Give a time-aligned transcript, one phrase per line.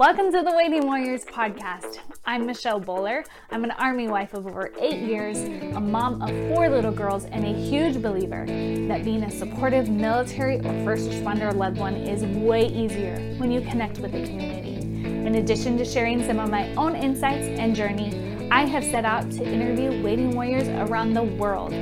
[0.00, 1.98] Welcome to the Waiting Warriors podcast.
[2.24, 3.22] I'm Michelle Bowler.
[3.50, 7.44] I'm an Army wife of over eight years, a mom of four little girls, and
[7.44, 8.46] a huge believer
[8.88, 13.60] that being a supportive military or first responder loved one is way easier when you
[13.60, 14.76] connect with the community.
[15.06, 19.30] In addition to sharing some of my own insights and journey, I have set out
[19.32, 21.72] to interview waiting warriors around the world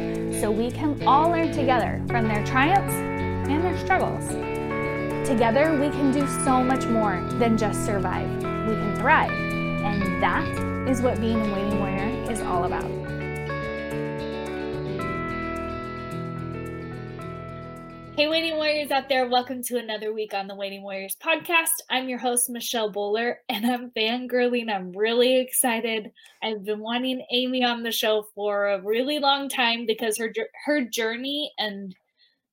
[0.40, 4.47] so we can all learn together from their triumphs and their struggles.
[5.28, 8.26] Together, we can do so much more than just survive.
[8.66, 9.30] We can thrive.
[9.30, 12.86] And that is what being a waiting warrior is all about.
[18.16, 21.74] Hey, Waiting Warriors out there, welcome to another week on the Waiting Warriors podcast.
[21.90, 24.74] I'm your host, Michelle Bowler, and I'm fangirling.
[24.74, 26.10] I'm really excited.
[26.42, 30.32] I've been wanting Amy on the show for a really long time because her
[30.64, 31.94] her journey and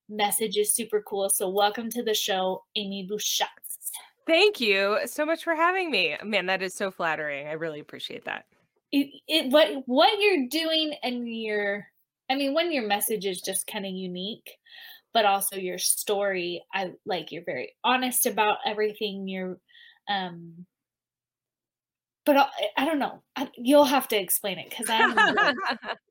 [0.10, 1.30] message is super cool.
[1.34, 3.92] So, welcome to the show, Amy Bushatz.
[4.28, 6.16] Thank you so much for having me.
[6.24, 7.48] Man, that is so flattering.
[7.48, 8.46] I really appreciate that.
[8.92, 11.88] It, it what what you're doing and your
[12.30, 14.58] I mean, when your message is just kind of unique,
[15.14, 16.64] but also your story.
[16.74, 19.28] I like you're very honest about everything.
[19.28, 19.58] You're
[20.10, 20.66] um
[22.26, 22.48] but I,
[22.78, 23.22] I don't know.
[23.36, 25.16] I, you'll have to explain it because I'm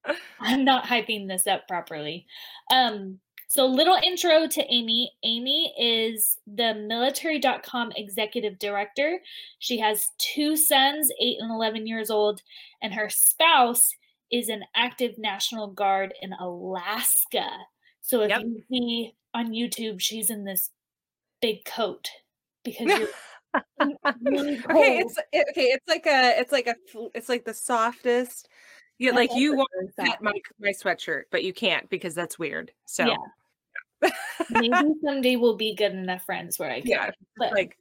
[0.40, 2.26] I'm not hyping this up properly.
[2.72, 3.18] Um,
[3.54, 5.12] so, little intro to Amy.
[5.22, 9.20] Amy is the military.com executive director.
[9.60, 12.42] She has two sons, eight and 11 years old,
[12.82, 13.88] and her spouse
[14.32, 17.46] is an active National Guard in Alaska.
[18.00, 18.42] So, if yep.
[18.42, 20.70] you see on YouTube, she's in this
[21.40, 22.08] big coat
[22.64, 23.08] because you're.
[24.22, 25.66] really okay, it's it, okay.
[25.66, 26.74] It's like a, it's like a,
[27.14, 28.48] it's like the softest.
[28.98, 32.72] Yeah, like you want to my my sweatshirt, but you can't because that's weird.
[32.86, 33.16] So yeah.
[34.50, 34.70] Maybe
[35.04, 36.90] someday we'll be good enough friends where I can.
[36.90, 37.76] Yeah, but like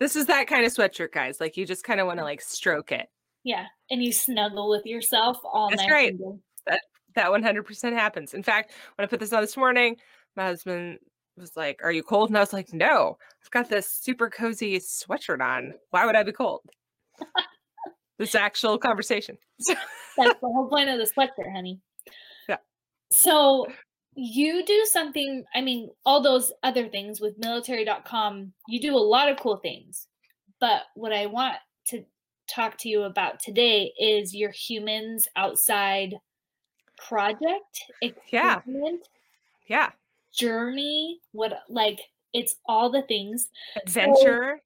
[0.00, 1.40] this is that kind of sweatshirt, guys.
[1.40, 3.08] Like you just kind of want to like stroke it.
[3.44, 5.90] Yeah, and you snuggle with yourself all That's night.
[5.90, 6.14] right.
[6.66, 6.80] That
[7.14, 8.34] that one hundred percent happens.
[8.34, 9.96] In fact, when I put this on this morning,
[10.36, 10.98] my husband
[11.36, 14.78] was like, "Are you cold?" And I was like, "No, I've got this super cozy
[14.78, 15.74] sweatshirt on.
[15.90, 16.62] Why would I be cold?"
[18.18, 19.38] this actual conversation.
[20.16, 21.80] That's the whole point of the sweatshirt, honey.
[22.48, 22.56] Yeah.
[23.10, 23.66] So
[24.20, 29.28] you do something i mean all those other things with military.com you do a lot
[29.28, 30.08] of cool things.
[30.60, 31.56] But what i want
[31.86, 32.04] to
[32.52, 36.16] talk to you about today is your humans outside
[36.96, 37.84] project
[38.32, 38.60] yeah.
[39.68, 39.90] yeah.
[40.32, 42.00] Journey what like
[42.32, 43.48] it's all the things.
[43.76, 44.60] Adventure.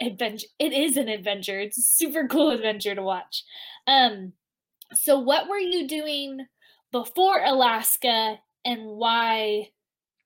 [0.00, 1.60] So, adventure it is an adventure.
[1.60, 3.44] It's a super cool adventure to watch.
[3.86, 4.32] Um
[4.94, 6.46] so what were you doing
[6.90, 9.68] before alaska and why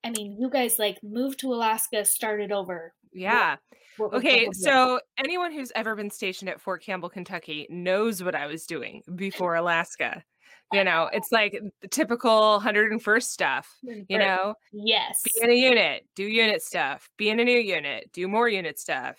[0.05, 2.95] I mean, you guys like moved to Alaska, started over.
[3.13, 3.57] Yeah.
[3.97, 8.35] What, what okay, so anyone who's ever been stationed at Fort Campbell, Kentucky knows what
[8.35, 10.23] I was doing before Alaska.
[10.71, 14.55] You know, it's like the typical 101st stuff, you know?
[14.71, 15.23] Yes.
[15.25, 18.79] Be in a unit, do unit stuff, be in a new unit, do more unit
[18.79, 19.17] stuff,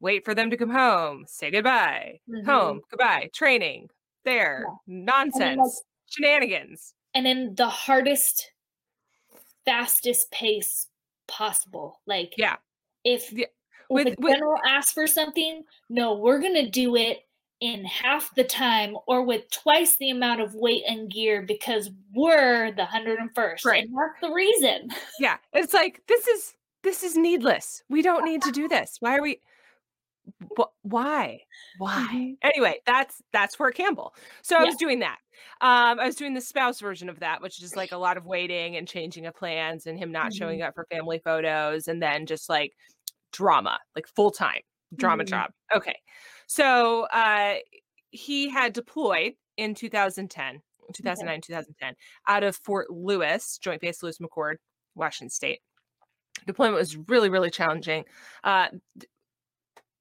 [0.00, 2.48] wait for them to come home, say goodbye, mm-hmm.
[2.48, 3.90] home, goodbye, training,
[4.24, 5.04] there, yeah.
[5.04, 5.70] nonsense, like,
[6.06, 6.94] shenanigans.
[7.12, 8.50] And then the hardest
[9.66, 10.86] fastest pace
[11.28, 12.00] possible.
[12.06, 12.56] Like, yeah,
[13.04, 13.46] if, yeah.
[13.88, 17.26] With, if a general with, asks for something, no, we're gonna do it
[17.60, 22.72] in half the time or with twice the amount of weight and gear because we're
[22.72, 23.64] the 101st.
[23.64, 23.84] Right.
[23.84, 24.90] And that's the reason.
[25.18, 25.36] Yeah.
[25.52, 27.82] It's like this is this is needless.
[27.88, 28.96] We don't need to do this.
[29.00, 29.40] Why are we
[30.82, 31.40] why?
[31.78, 32.08] Why?
[32.12, 32.32] Mm-hmm.
[32.42, 34.14] Anyway, that's that's Fort Campbell.
[34.42, 34.66] So I yeah.
[34.66, 35.18] was doing that.
[35.60, 38.26] Um, I was doing the spouse version of that, which is like a lot of
[38.26, 40.38] waiting and changing of plans and him not mm-hmm.
[40.38, 42.72] showing up for family photos and then just like
[43.32, 44.60] drama, like full time
[44.94, 45.30] drama mm-hmm.
[45.30, 45.50] job.
[45.74, 45.96] Okay.
[46.46, 47.54] So uh
[48.10, 50.62] he had deployed in 2010
[50.94, 51.94] 2009 2010
[52.28, 54.56] out of Fort Lewis, Joint Base Lewis McChord,
[54.94, 55.60] Washington State.
[56.46, 58.04] Deployment was really, really challenging.
[58.44, 58.68] Uh,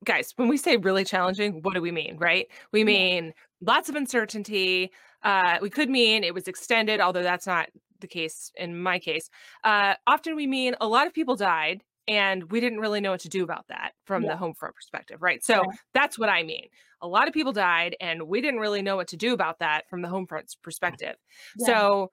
[0.06, 2.48] guys, when we say really challenging, what do we mean, right?
[2.72, 4.92] We mean lots of uncertainty.
[5.24, 7.69] Uh, we could mean it was extended, although that's not
[8.00, 9.30] the case in my case.
[9.63, 13.22] Uh, often we mean a lot of people died and we didn't really know what
[13.22, 14.31] to do about that from yeah.
[14.31, 15.44] the home front perspective, right?
[15.44, 15.78] So yeah.
[15.94, 16.68] that's what I mean.
[17.01, 19.84] A lot of people died and we didn't really know what to do about that
[19.90, 21.16] from the home front's perspective.
[21.58, 21.66] Yeah.
[21.66, 22.12] So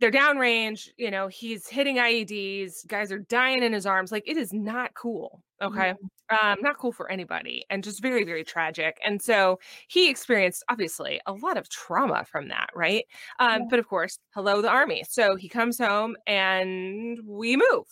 [0.00, 4.12] they're downrange, you know, he's hitting IEDs, guys are dying in his arms.
[4.12, 5.42] Like it is not cool.
[5.62, 5.94] Okay.
[5.94, 6.46] Mm-hmm.
[6.48, 8.98] Um, not cool for anybody and just very, very tragic.
[9.04, 9.58] And so
[9.88, 13.04] he experienced obviously a lot of trauma from that, right?
[13.38, 13.66] Um, yeah.
[13.70, 15.04] but of course, hello, the army.
[15.08, 17.86] So he comes home and we move.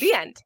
[0.00, 0.42] The end.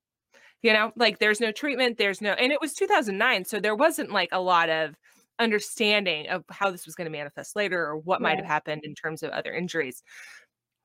[0.62, 3.44] You know, like there's no treatment, there's no, and it was 2009.
[3.44, 4.94] So there wasn't like a lot of
[5.38, 8.94] understanding of how this was going to manifest later or what might have happened in
[8.94, 10.02] terms of other injuries.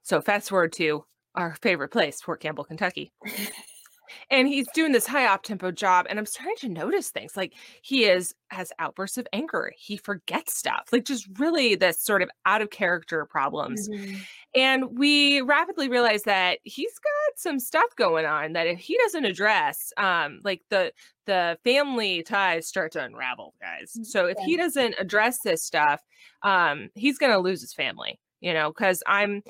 [0.10, 3.14] So fast forward to our favorite place, Fort Campbell, Kentucky.
[4.32, 7.54] and he's doing this high op tempo job and i'm starting to notice things like
[7.84, 12.30] he is has outbursts of anger he forgets stuff like just really this sort of
[12.48, 14.16] out of character problems mm-hmm.
[14.56, 19.26] and we rapidly realize that he's got some stuff going on that if he doesn't
[19.26, 20.92] address um like the
[21.28, 26.02] the family ties start to unravel guys mm, so if he doesn't address this stuff
[26.42, 29.44] um he's gonna lose his family you know because i'm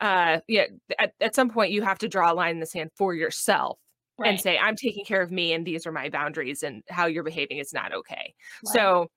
[0.00, 0.64] uh yeah
[0.98, 3.78] at, at some point you have to draw a line in the sand for yourself
[4.18, 4.28] right.
[4.28, 7.22] and say i'm taking care of me and these are my boundaries and how you're
[7.22, 8.34] behaving is not okay
[8.64, 8.74] right.
[8.74, 9.10] so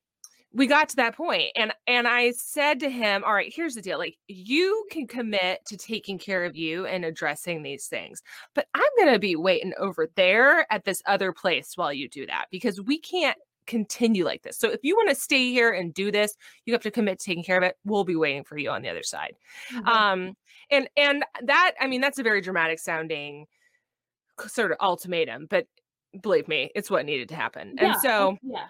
[0.51, 3.81] we got to that point and and i said to him all right here's the
[3.81, 8.21] deal like you can commit to taking care of you and addressing these things
[8.55, 12.25] but i'm going to be waiting over there at this other place while you do
[12.25, 13.37] that because we can't
[13.69, 14.57] continue like this.
[14.57, 16.35] So if you want to stay here and do this,
[16.65, 17.75] you have to commit to taking care of it.
[17.85, 19.35] We'll be waiting for you on the other side.
[19.71, 19.87] Mm-hmm.
[19.87, 20.33] Um,
[20.71, 23.45] and and that I mean that's a very dramatic sounding
[24.47, 25.67] sort of ultimatum, but
[26.21, 27.75] believe me, it's what needed to happen.
[27.77, 27.93] Yeah.
[27.93, 28.65] And so yeah.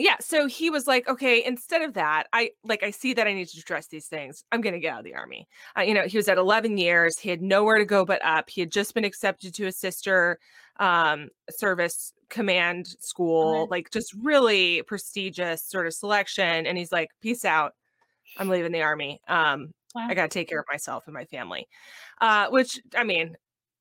[0.00, 3.32] Yeah, so he was like, okay, instead of that, I like I see that I
[3.34, 4.44] need to address these things.
[4.52, 5.48] I'm going to get out of the army.
[5.76, 7.18] Uh, you know, he was at 11 years.
[7.18, 8.48] He had nowhere to go but up.
[8.48, 10.38] He had just been accepted to a sister
[10.78, 16.64] um, service command school, like just really prestigious sort of selection.
[16.64, 17.72] And he's like, peace out.
[18.36, 19.20] I'm leaving the army.
[19.26, 20.06] Um, wow.
[20.08, 21.68] I got to take care of myself and my family.
[22.20, 23.36] Uh, which I mean,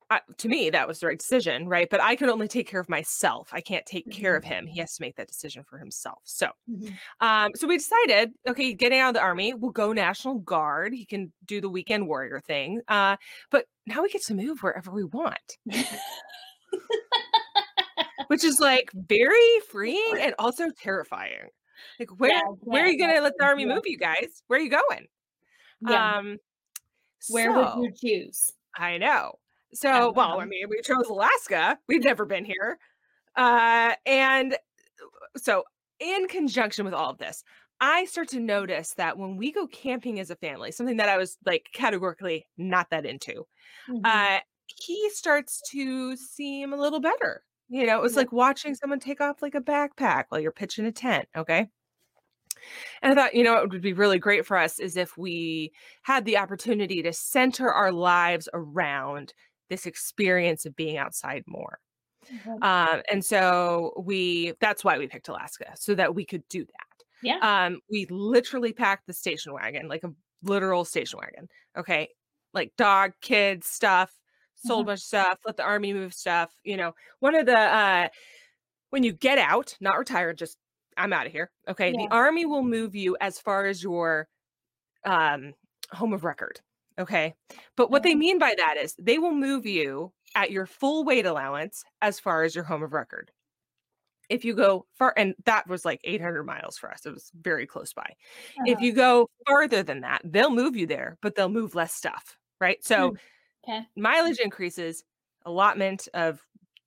[0.10, 1.90] uh, to me that was the right decision right?
[1.90, 3.50] But i can only take care of myself.
[3.52, 4.22] I can't take mm-hmm.
[4.22, 4.66] care of him.
[4.66, 6.20] He has to make that decision for himself.
[6.24, 6.94] So mm-hmm.
[7.26, 10.94] um so we decided okay getting out of the army we'll go national guard.
[10.94, 13.18] He can do the weekend warrior thing uh
[13.52, 15.58] but now we get to move wherever we want.
[18.28, 21.50] Which is like very freeing and also terrifying.
[22.00, 24.44] Like where yeah, where are you gonna let the army move you guys?
[24.48, 25.08] Where are you going
[25.82, 26.18] yeah.
[26.18, 26.38] um
[27.30, 27.92] where so, would you
[28.26, 29.34] choose i know
[29.74, 31.78] so, well, I mean, we chose Alaska.
[31.88, 32.80] We've never been here.
[33.36, 34.58] Uh, and
[35.36, 35.64] so,
[36.00, 37.44] in conjunction with all of this,
[37.80, 41.18] I start to notice that when we go camping as a family, something that I
[41.18, 43.46] was like categorically not that into,
[43.90, 44.00] mm-hmm.
[44.04, 47.44] uh, he starts to seem a little better.
[47.70, 50.86] You know, it was like watching someone take off like a backpack while you're pitching
[50.86, 51.28] a tent.
[51.36, 51.68] Okay.
[53.02, 55.72] And I thought, you know, it would be really great for us is if we
[56.04, 59.34] had the opportunity to center our lives around
[59.70, 61.80] this experience of being outside more.
[62.32, 62.64] Mm-hmm.
[62.64, 67.06] Um, and so we that's why we picked Alaska so that we could do that.
[67.24, 67.40] Yeah.
[67.42, 70.12] Um, we literally packed the station wagon, like a
[70.44, 71.48] literal station wagon.
[71.78, 72.10] Okay.
[72.54, 74.12] Like dog, kids, stuff,
[74.56, 74.88] sold mm-hmm.
[74.88, 76.54] bunch of stuff, let the army move stuff.
[76.64, 78.08] You know, one of the uh
[78.90, 80.58] when you get out, not retired, just
[80.98, 81.52] I'm out of here.
[81.68, 81.92] Okay.
[81.92, 82.06] Yeah.
[82.06, 84.28] The army will move you as far as your
[85.06, 85.54] um
[85.92, 86.60] home of record.
[87.00, 87.36] Okay.
[87.76, 91.26] But what they mean by that is they will move you at your full weight
[91.26, 93.32] allowance as far as your home of record.
[94.30, 97.66] If you go far, and that was like 800 miles for us, it was very
[97.66, 98.02] close by.
[98.02, 98.64] Uh-huh.
[98.66, 102.38] If you go farther than that, they'll move you there, but they'll move less stuff.
[102.60, 102.84] Right.
[102.84, 103.16] So
[103.68, 103.86] okay.
[103.96, 105.04] mileage increases,
[105.46, 106.42] allotment of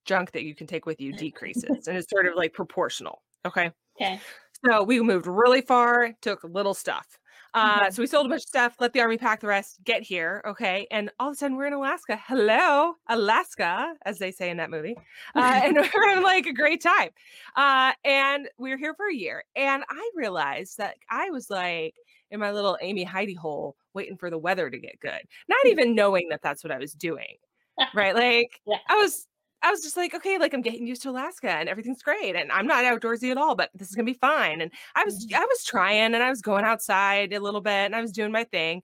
[0.04, 3.22] junk that you can take with you decreases, and it's sort of like proportional.
[3.46, 3.70] Okay.
[4.00, 4.20] Okay.
[4.64, 7.18] So we moved really far, took little stuff.
[7.52, 7.90] Uh, mm-hmm.
[7.90, 10.42] So we sold a bunch of stuff, let the army pack the rest, get here.
[10.46, 10.86] Okay.
[10.90, 12.18] And all of a sudden we're in Alaska.
[12.26, 14.96] Hello, Alaska, as they say in that movie.
[15.34, 17.10] Uh, and we're having like a great time.
[17.56, 19.44] Uh, and we are here for a year.
[19.56, 21.94] And I realized that I was like
[22.30, 25.70] in my little Amy Heidi hole waiting for the weather to get good, not mm.
[25.70, 27.36] even knowing that that's what I was doing.
[27.94, 28.14] Right.
[28.14, 28.76] Like yeah.
[28.90, 29.26] I was
[29.62, 32.34] I was just like, okay, like I'm getting used to Alaska and everything's great.
[32.34, 34.60] And I'm not outdoorsy at all, but this is gonna be fine.
[34.60, 35.40] And I was mm-hmm.
[35.40, 38.32] I was trying and I was going outside a little bit and I was doing
[38.32, 38.82] my thing.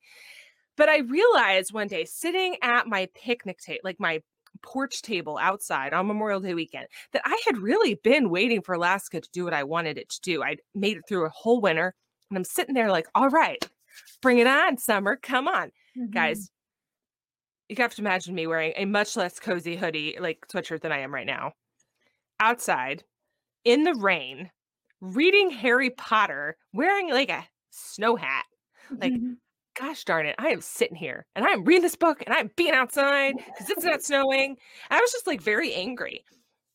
[0.76, 4.21] But I realized one day sitting at my picnic table, like my
[4.62, 9.21] porch table outside on Memorial Day weekend, that I had really been waiting for Alaska
[9.21, 10.42] to do what I wanted it to do.
[10.42, 11.95] I'd made it through a whole winter
[12.30, 13.66] and I'm sitting there like, all right,
[14.21, 15.16] bring it on, summer.
[15.16, 15.68] Come on.
[15.97, 16.11] Mm-hmm.
[16.11, 16.50] Guys,
[17.68, 21.00] you have to imagine me wearing a much less cozy hoodie, like sweatshirt than I
[21.00, 21.52] am right now,
[22.40, 23.04] outside
[23.64, 24.50] in the rain,
[25.00, 28.44] reading Harry Potter, wearing like a snow hat.
[28.90, 29.32] Like, mm-hmm.
[29.78, 32.73] gosh darn it, I am sitting here and I'm reading this book and I'm being
[32.75, 34.56] outside because it's not snowing.
[34.90, 36.25] I was just like very angry.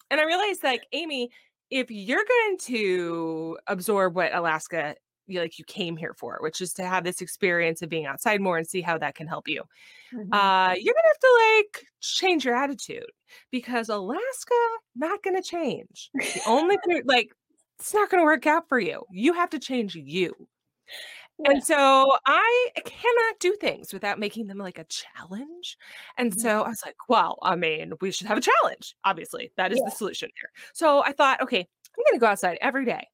[0.09, 1.29] And I realized, like, Amy,
[1.69, 4.95] if you're going to absorb what Alaska
[5.39, 8.57] like you came here for, which is to have this experience of being outside more
[8.57, 9.63] and see how that can help you.
[10.13, 10.33] Mm-hmm.
[10.33, 13.09] Uh, you're gonna have to like change your attitude
[13.51, 14.55] because Alaska
[14.95, 16.09] not gonna change.
[16.13, 17.31] The only thing like
[17.79, 19.03] it's not gonna work out for you.
[19.11, 20.35] You have to change you.
[21.39, 21.51] Yeah.
[21.51, 25.77] And so I cannot do things without making them like a challenge.
[26.17, 26.67] And so mm-hmm.
[26.67, 28.95] I was like, well, I mean, we should have a challenge.
[29.05, 29.85] Obviously, that is yeah.
[29.85, 30.51] the solution here.
[30.73, 33.07] So I thought, okay, I'm going to go outside every day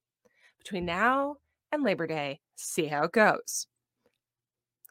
[0.59, 1.37] between now
[1.77, 3.67] and Labor Day, see how it goes.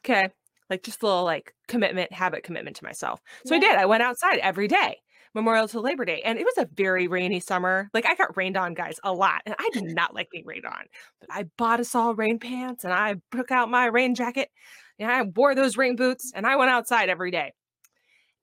[0.03, 0.29] Okay.
[0.69, 3.21] Like just a little like commitment, habit commitment to myself.
[3.45, 3.57] So yeah.
[3.57, 3.77] I did.
[3.77, 4.97] I went outside every day,
[5.33, 6.21] Memorial to Labor Day.
[6.25, 7.89] And it was a very rainy summer.
[7.93, 9.41] Like I got rained on, guys, a lot.
[9.45, 10.85] And I did not like being rained on.
[11.19, 14.49] But I bought us all rain pants and I took out my rain jacket
[14.99, 17.53] and I wore those rain boots and I went outside every day.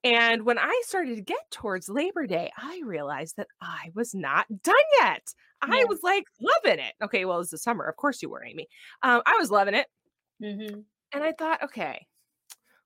[0.05, 4.45] And when I started to get towards Labor Day, I realized that I was not
[4.61, 5.33] done yet.
[5.63, 6.93] I was like loving it.
[7.03, 7.85] Okay, well, it's the summer.
[7.85, 8.67] Of course you were, Amy.
[9.01, 9.87] Um, I was loving it.
[10.43, 10.81] Mm-hmm.
[11.11, 12.05] And I thought, okay,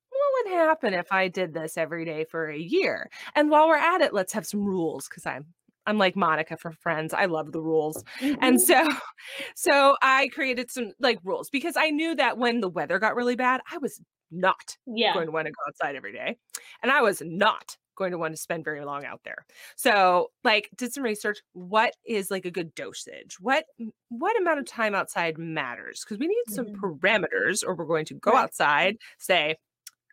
[0.09, 3.09] what would happen if I did this every day for a year?
[3.35, 5.45] And while we're at it, let's have some rules because I'm
[5.85, 7.13] I'm like Monica for Friends.
[7.13, 8.01] I love the rules.
[8.21, 8.41] Mm-hmm.
[8.41, 8.87] And so
[9.55, 13.35] so I created some like rules because I knew that when the weather got really
[13.35, 13.99] bad, I was
[14.31, 15.13] not yeah.
[15.13, 16.37] going to want to go outside every day.
[16.83, 19.45] And I was not going to want to spend very long out there.
[19.75, 23.37] So, like did some research, what is like a good dosage?
[23.39, 23.65] What
[24.07, 26.03] what amount of time outside matters?
[26.03, 26.83] Because we need some mm-hmm.
[26.83, 28.43] parameters or we're going to go right.
[28.43, 29.57] outside, say,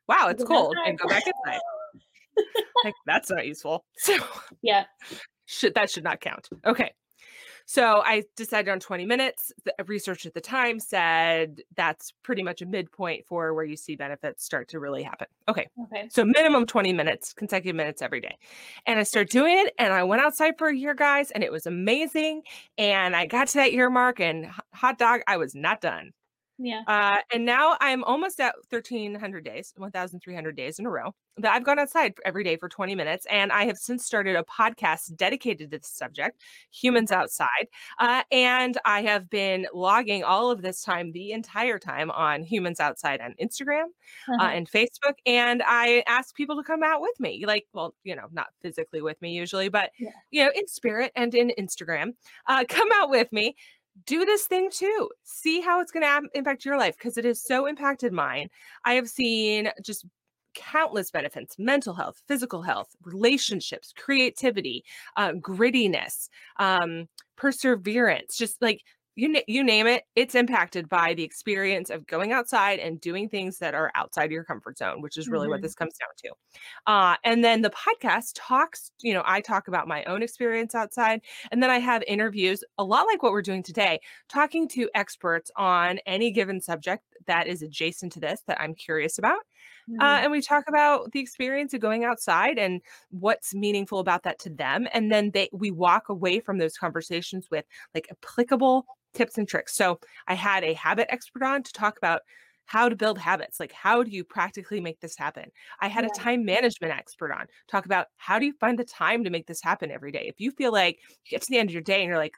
[0.08, 1.60] "Wow, it's cold," and go back inside.
[2.84, 3.84] like that's not useful.
[3.96, 4.18] So,
[4.62, 4.84] yeah.
[5.46, 6.48] Should that should not count.
[6.66, 6.92] Okay.
[7.66, 9.52] So I decided on 20 minutes.
[9.64, 13.76] The uh, research at the time said that's pretty much a midpoint for where you
[13.76, 15.26] see benefits start to really happen.
[15.48, 15.66] Okay.
[15.84, 16.08] Okay.
[16.08, 18.36] So minimum 20 minutes, consecutive minutes every day.
[18.86, 21.50] And I started doing it and I went outside for a year, guys, and it
[21.50, 22.42] was amazing.
[22.78, 26.12] And I got to that year mark and hot dog, I was not done.
[26.58, 26.82] Yeah.
[26.86, 31.64] Uh, and now I'm almost at 1,300 days, 1,300 days in a row that I've
[31.64, 33.26] gone outside every day for 20 minutes.
[33.30, 36.40] And I have since started a podcast dedicated to the subject,
[36.72, 37.68] Humans Outside.
[37.98, 42.80] Uh, and I have been logging all of this time, the entire time on Humans
[42.80, 43.84] Outside on Instagram
[44.28, 44.46] uh, uh-huh.
[44.46, 45.14] uh, and Facebook.
[45.26, 49.02] And I ask people to come out with me, like, well, you know, not physically
[49.02, 50.10] with me usually, but, yeah.
[50.30, 52.14] you know, in spirit and in Instagram,
[52.46, 53.56] uh, come out with me
[54.04, 55.10] do this thing too.
[55.24, 58.48] See how it's going to impact your life because it has so impacted mine.
[58.84, 60.04] I have seen just
[60.54, 64.84] countless benefits mental health, physical health, relationships, creativity,
[65.16, 68.82] uh, grittiness, um, perseverance, just like
[69.16, 73.58] you you name it it's impacted by the experience of going outside and doing things
[73.58, 75.52] that are outside your comfort zone which is really mm-hmm.
[75.52, 79.68] what this comes down to uh, and then the podcast talks you know i talk
[79.68, 81.20] about my own experience outside
[81.50, 85.50] and then i have interviews a lot like what we're doing today talking to experts
[85.56, 89.40] on any given subject that is adjacent to this that i'm curious about
[89.88, 90.00] uh, mm-hmm.
[90.02, 92.80] Uh, and we talk about the experience of going outside and
[93.10, 94.88] what's meaningful about that to them.
[94.92, 98.84] And then they we walk away from those conversations with like applicable
[99.16, 99.74] tips and tricks.
[99.74, 102.22] So I had a habit expert on to talk about
[102.66, 106.10] how to build habits like how do you practically make this happen i had yeah.
[106.12, 109.46] a time management expert on talk about how do you find the time to make
[109.46, 111.82] this happen every day if you feel like you get to the end of your
[111.82, 112.34] day and you're like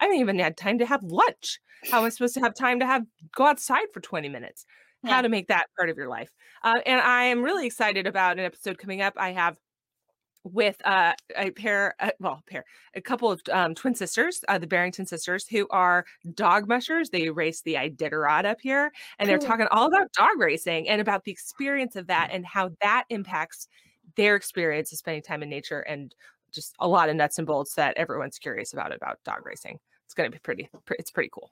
[0.00, 1.58] i haven't even had time to have lunch
[1.90, 3.02] how am i supposed to have time to have
[3.34, 4.64] go outside for 20 minutes
[5.02, 5.10] yeah.
[5.10, 6.30] how to make that part of your life
[6.62, 9.56] uh, and i am really excited about an episode coming up i have
[10.52, 14.58] with uh, a pair, uh, well, a pair, a couple of um, twin sisters, uh,
[14.58, 17.10] the Berington sisters, who are dog mushers.
[17.10, 21.24] They race the Iditarod up here, and they're talking all about dog racing and about
[21.24, 23.68] the experience of that and how that impacts
[24.16, 26.14] their experience of spending time in nature and
[26.52, 29.78] just a lot of nuts and bolts that everyone's curious about about dog racing.
[30.04, 31.50] It's going to be pretty, it's pretty cool.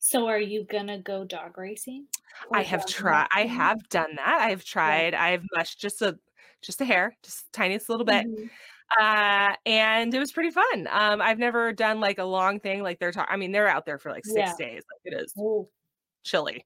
[0.00, 2.08] So, are you gonna go dog racing?
[2.52, 3.26] I have tried.
[3.34, 4.38] I have done that.
[4.42, 5.14] I've tried.
[5.14, 5.24] Yeah.
[5.24, 6.18] I've mushed just a
[6.64, 8.26] just a hair, just tiniest little bit.
[8.26, 8.46] Mm-hmm.
[9.00, 10.88] Uh, and it was pretty fun.
[10.90, 13.32] Um, I've never done like a long thing like they're talking.
[13.32, 14.66] I mean, they're out there for like six yeah.
[14.66, 14.82] days.
[14.92, 15.68] Like it is Ooh.
[16.22, 16.64] chilly.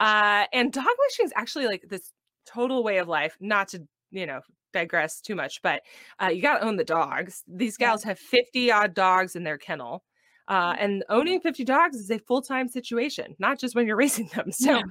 [0.00, 2.12] Uh, and dog mushing is actually like this
[2.46, 4.40] total way of life, not to, you know,
[4.72, 5.82] digress too much, but
[6.22, 7.42] uh, you got to own the dogs.
[7.48, 10.04] These gals have 50 odd dogs in their kennel.
[10.46, 10.76] Uh, mm.
[10.80, 14.50] and owning 50 dogs is a full-time situation, not just when you're raising them.
[14.52, 14.82] So yeah.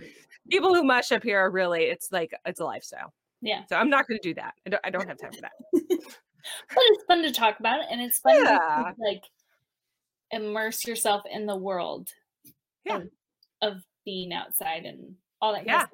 [0.49, 3.13] people who mush up here are really, it's like, it's a lifestyle.
[3.41, 3.61] Yeah.
[3.69, 4.53] So I'm not going to do that.
[4.65, 5.51] I don't, I don't have time for that.
[5.73, 8.57] but it's fun to talk about it, and it's fun yeah.
[8.57, 9.23] to like
[10.31, 12.09] immerse yourself in the world.
[12.85, 12.97] Yeah.
[12.97, 13.09] Of,
[13.61, 13.73] of
[14.05, 15.65] being outside and all that.
[15.65, 15.85] Yeah.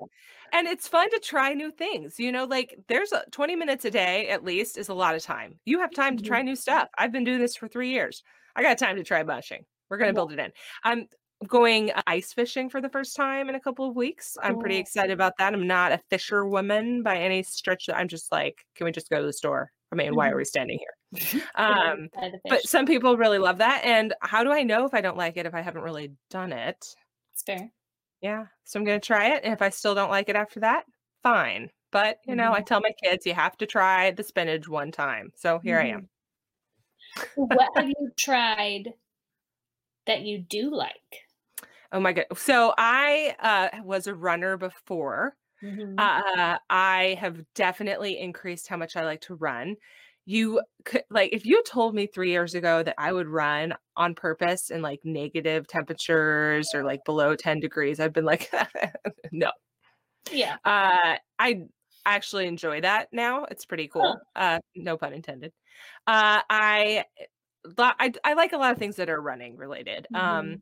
[0.53, 2.19] And it's fun to try new things.
[2.19, 5.23] You know, like there's a 20 minutes a day at least is a lot of
[5.23, 5.55] time.
[5.65, 6.50] You have time to try mm-hmm.
[6.50, 6.89] new stuff.
[6.97, 8.23] I've been doing this for three years.
[8.55, 9.65] I got time to try mushing.
[9.89, 10.51] We're going to build it in.
[10.83, 11.07] Um,
[11.43, 14.38] going ice fishing for the first time in a couple of weeks.
[14.41, 15.53] I'm pretty excited about that.
[15.53, 17.89] I'm not a fisherwoman by any stretch.
[17.93, 19.71] I'm just like, can we just go to the store?
[19.91, 20.38] I mean, why are Mhm.
[20.38, 21.41] we standing here?
[21.55, 22.09] Um,
[22.50, 23.83] but some people really love that.
[23.85, 26.51] And how do I know if I don't like it if I haven't really done
[26.51, 26.77] it?
[27.33, 27.69] It's fair.
[28.21, 28.47] Yeah.
[28.63, 29.43] So I'm going to try it.
[29.43, 30.85] And if I still don't like it after that,
[31.21, 31.69] fine.
[31.91, 32.65] But, you know, I Mhm.
[32.65, 35.31] tell my kids, you have to try the spinach one time.
[35.35, 36.09] So here I am.
[37.35, 38.93] what have you tried
[40.05, 41.27] that you do like?
[41.93, 42.25] Oh my god.
[42.35, 45.35] So I uh, was a runner before.
[45.62, 46.13] Mhm.
[46.23, 49.77] Uh, I have definitely increased how much I like to run.
[50.25, 54.15] You could like if you told me three years ago that I would run on
[54.15, 58.51] purpose in like negative temperatures or like below 10 degrees, I've been like,
[59.33, 59.51] no.
[60.31, 60.57] yeah.
[60.65, 61.63] Uh, I
[62.05, 63.45] actually enjoy that now.
[63.45, 64.21] It's pretty cool.
[64.35, 65.53] Uh, no pun intended.
[66.07, 67.05] Uh, I,
[67.77, 70.07] lo- I I like a lot of things that are running related.
[70.13, 70.62] Um, Mhm.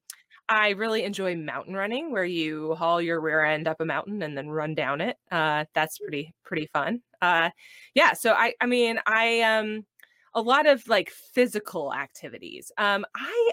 [0.50, 4.38] I really enjoy mountain running, where you haul your rear end up a mountain and
[4.38, 5.18] then run down it.
[5.32, 7.02] Uh, that's pretty pretty fun.
[7.22, 7.50] Uh,
[7.94, 8.14] yeah.
[8.14, 9.86] So I I mean I um
[10.34, 12.72] a lot of like physical activities.
[12.78, 13.52] Um, I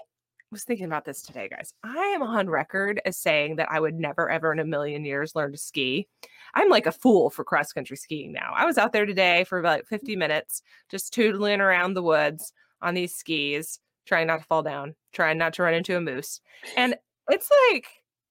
[0.51, 1.73] was thinking about this today, guys.
[1.83, 5.35] I am on record as saying that I would never ever in a million years
[5.35, 6.07] learn to ski.
[6.55, 8.53] I'm like a fool for cross country skiing now.
[8.55, 12.93] I was out there today for about 50 minutes, just tootling around the woods on
[12.93, 16.41] these skis, trying not to fall down, trying not to run into a moose.
[16.77, 16.95] And
[17.29, 17.87] it's like,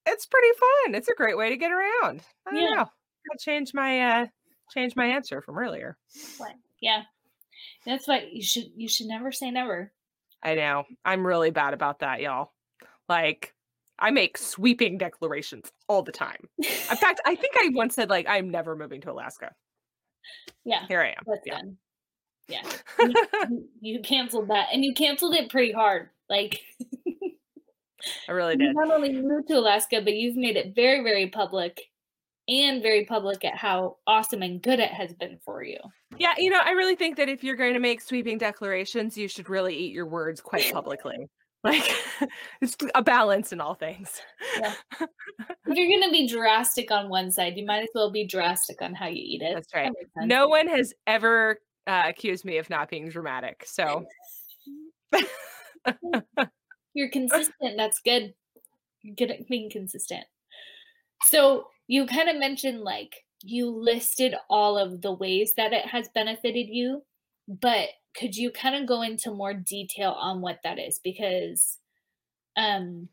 [0.06, 0.94] it's pretty fun.
[0.94, 2.22] It's a great way to get around.
[2.46, 2.68] I don't Yeah.
[2.74, 2.80] know.
[3.30, 4.26] I'll change my uh
[4.72, 5.96] change my answer from earlier.
[6.38, 6.54] What?
[6.80, 7.02] Yeah.
[7.86, 9.92] That's why you should you should never say never.
[10.42, 10.84] I know.
[11.04, 12.52] I'm really bad about that, y'all.
[13.08, 13.54] Like
[13.98, 16.48] I make sweeping declarations all the time.
[16.58, 16.64] In
[16.96, 19.52] fact, I think I once said like I'm never moving to Alaska.
[20.64, 20.86] yeah.
[20.86, 21.22] Here I am.
[21.26, 21.54] That's Yeah.
[21.56, 21.76] done.
[22.48, 22.62] Yeah.
[23.50, 26.08] You, you canceled that and you canceled it pretty hard.
[26.28, 26.60] Like
[28.28, 28.74] I really you did.
[28.74, 31.80] not only moved to Alaska, but you've made it very, very public
[32.48, 35.78] and very public at how awesome and good it has been for you.
[36.18, 39.28] Yeah, you know, I really think that if you're going to make sweeping declarations, you
[39.28, 41.16] should really eat your words quite publicly.
[41.64, 41.92] Like
[42.60, 44.22] it's a balance in all things.
[44.60, 44.74] Yeah.
[45.66, 48.94] If you're gonna be drastic on one side, you might as well be drastic on
[48.94, 49.54] how you eat it.
[49.54, 49.86] That's right.
[49.86, 50.28] sense.
[50.28, 53.64] No one has ever uh, accused me of not being dramatic.
[53.66, 54.06] So
[56.94, 57.76] You're consistent.
[57.76, 58.34] That's good.
[59.16, 60.24] Good at being consistent.
[61.24, 66.08] So you kind of mentioned like you listed all of the ways that it has
[66.14, 67.02] benefited you,
[67.46, 71.00] but could you kind of go into more detail on what that is?
[71.02, 71.78] Because
[72.56, 73.08] um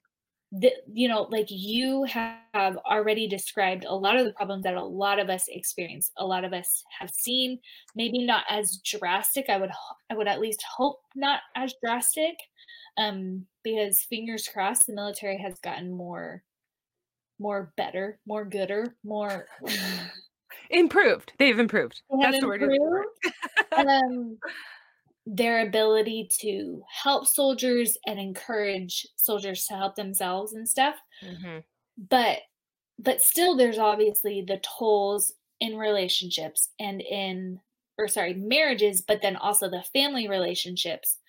[0.60, 4.84] the, you know like you have already described a lot of the problems that a
[4.84, 7.60] lot of us experience a lot of us have seen
[7.96, 9.72] maybe not as drastic i would
[10.10, 12.36] i would at least hope not as drastic
[12.98, 16.44] um because fingers crossed the military has gotten more
[17.40, 19.48] more better more gooder more
[20.70, 21.34] improved.
[21.38, 22.02] They've improved.
[22.12, 22.62] they That's the word.
[22.62, 23.80] you're looking for.
[23.80, 24.38] improved, um,
[25.26, 30.98] their ability to help soldiers and encourage soldiers to help themselves and stuff.
[31.22, 31.66] Mhm.
[31.98, 32.40] but
[33.00, 37.60] but still there's obviously the tolls in relationships and in
[37.98, 41.20] or sorry marriages but then also the family relationships.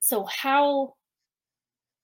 [0.00, 0.96] So how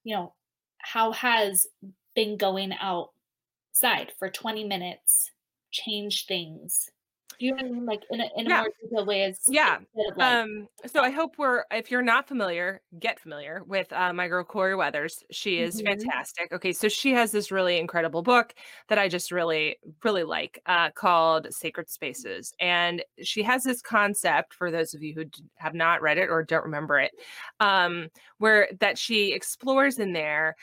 [0.04, 0.34] you know
[0.78, 1.66] how has
[2.14, 5.30] been going outside for 20 minutes
[5.70, 6.90] change things
[7.38, 7.86] you know I mean?
[7.86, 8.60] like in a, in a Yeah.
[8.62, 9.78] more detailed way as Yeah.
[9.94, 14.28] like, Um, so I hope we're if you're not familiar, get familiar with uh, my
[14.28, 15.24] girl Corie Weathers.
[15.30, 15.84] She is Mhm.
[15.84, 16.52] fantastic.
[16.52, 18.54] Okay, so she has this really incredible book
[18.88, 24.54] that I just really, really like uh, called Sacred Spaces, and she has this concept
[24.54, 25.24] for those of you who
[25.56, 27.12] have not read it or don't remember it,
[27.60, 30.54] um, where that she explores in there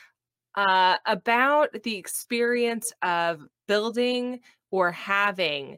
[0.56, 4.40] uh, about the experience of building
[4.72, 5.78] or having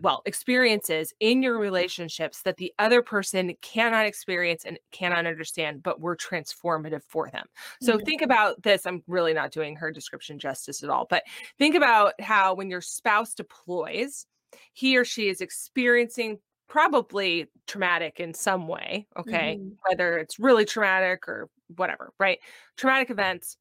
[0.00, 6.00] well experiences in your relationships that the other person cannot experience and cannot understand but
[6.00, 7.46] were transformative for them
[7.80, 8.04] so Mhm.
[8.04, 11.22] think about this i'm really not doing her description justice at all but
[11.58, 14.26] think about how when your spouse deploys
[14.72, 19.78] he or she is experiencing probably traumatic in some way okay Mhm.
[19.88, 22.40] whether it's really traumatic or whatever right
[22.76, 23.56] traumatic events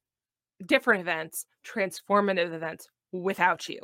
[0.65, 3.79] different events transformative events without you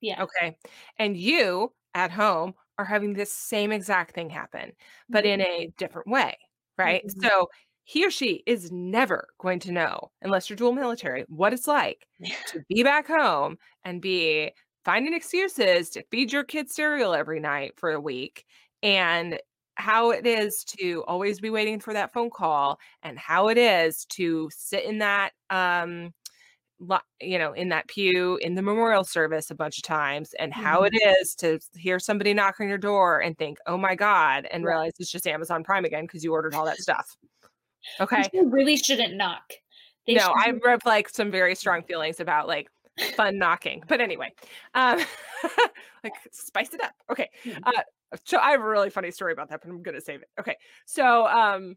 [0.00, 0.58] yeah Okay.
[0.98, 4.72] And you at home are having this same exact thing happen,
[5.10, 6.36] but in a different way.
[6.78, 7.04] Right.
[7.06, 7.22] Mhm.
[7.22, 7.50] So
[7.84, 12.06] he or she is never going to know, unless you're dual military, what it's like
[12.46, 14.52] to be back home and be
[14.84, 18.44] finding excuses to feed your kids cereal every night for a week
[18.82, 19.38] and
[19.76, 24.04] how it is to always be waiting for that phone call and how it is
[24.06, 26.12] to sit in that um
[27.20, 30.82] you know in that pew in the memorial service a bunch of times and how
[30.82, 31.20] it Mhm.
[31.20, 34.70] is to hear somebody knock on your door and think oh my god and Yeah.
[34.70, 37.16] realize it's just amazon prime again because you ordered all that stuff
[38.00, 39.52] okay People really shouldn't knock.
[40.06, 42.70] They no i have like some very strong feelings about like
[43.14, 44.32] fun knocking but anyway
[44.74, 44.98] um
[46.04, 47.62] like spice it up okay Mhm.
[47.66, 47.82] uh
[48.24, 50.56] so i have a really funny story about that but i'm gonna save it okay
[50.86, 51.76] so um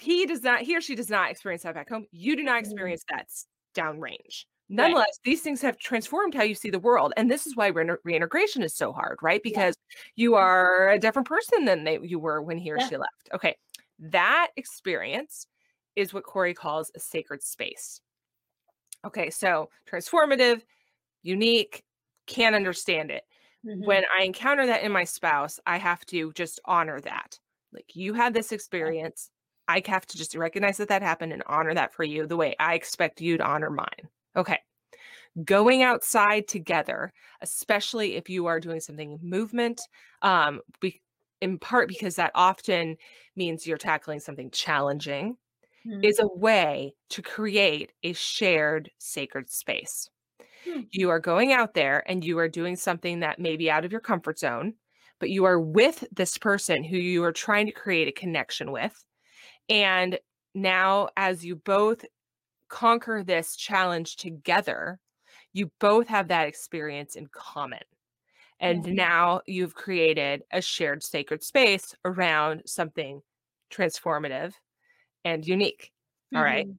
[0.00, 2.56] he does not he or she does not experience that back home you do not
[2.56, 2.60] Mhm.
[2.60, 3.28] experience that
[3.74, 4.44] downrange
[4.76, 4.98] Right.
[4.98, 7.96] nonetheless these things have transformed how you see the world and this is why rein-
[8.04, 9.64] reintegration is so hard right Yeah.
[9.64, 9.76] because
[10.16, 12.88] you are a different person than they, you were when he or Yeah.
[12.88, 13.56] she left okay
[13.98, 15.46] that experience
[15.96, 18.00] is what corie calls a sacred space
[19.04, 20.62] okay so transformative
[21.22, 21.84] unique
[22.26, 23.24] can't understand it
[23.64, 23.84] Mhm.
[23.84, 27.38] when I encounter that in my spouse, I have to just honor that.
[27.72, 29.30] Like you had this experience.
[29.68, 32.54] I have to just recognize that that happened and honor that for you the way
[32.58, 34.08] I expect you to honor mine.
[34.36, 34.58] Okay.
[35.44, 39.80] Going outside together, especially if you are doing something movement,
[40.22, 41.02] um, be,
[41.40, 42.96] in part because that often
[43.36, 45.38] means you're tackling something challenging,
[45.84, 46.04] Mhm.
[46.04, 50.10] is a way to create a shared sacred space
[50.64, 50.84] Hmm.
[50.92, 53.92] you are going out there and you are doing something that may be out of
[53.92, 54.74] your comfort zone,
[55.18, 59.04] but you are with this person who you are trying to create a connection with.
[59.68, 60.18] And
[60.54, 62.04] now, as you both
[62.68, 65.00] conquer this challenge together,
[65.52, 67.82] you both have that experience in common.
[68.60, 68.94] And Yeah.
[68.94, 73.22] now you've created a shared sacred space around something
[73.72, 74.54] transformative
[75.24, 75.92] and unique.
[76.34, 76.66] All right.
[76.66, 76.78] Mhm.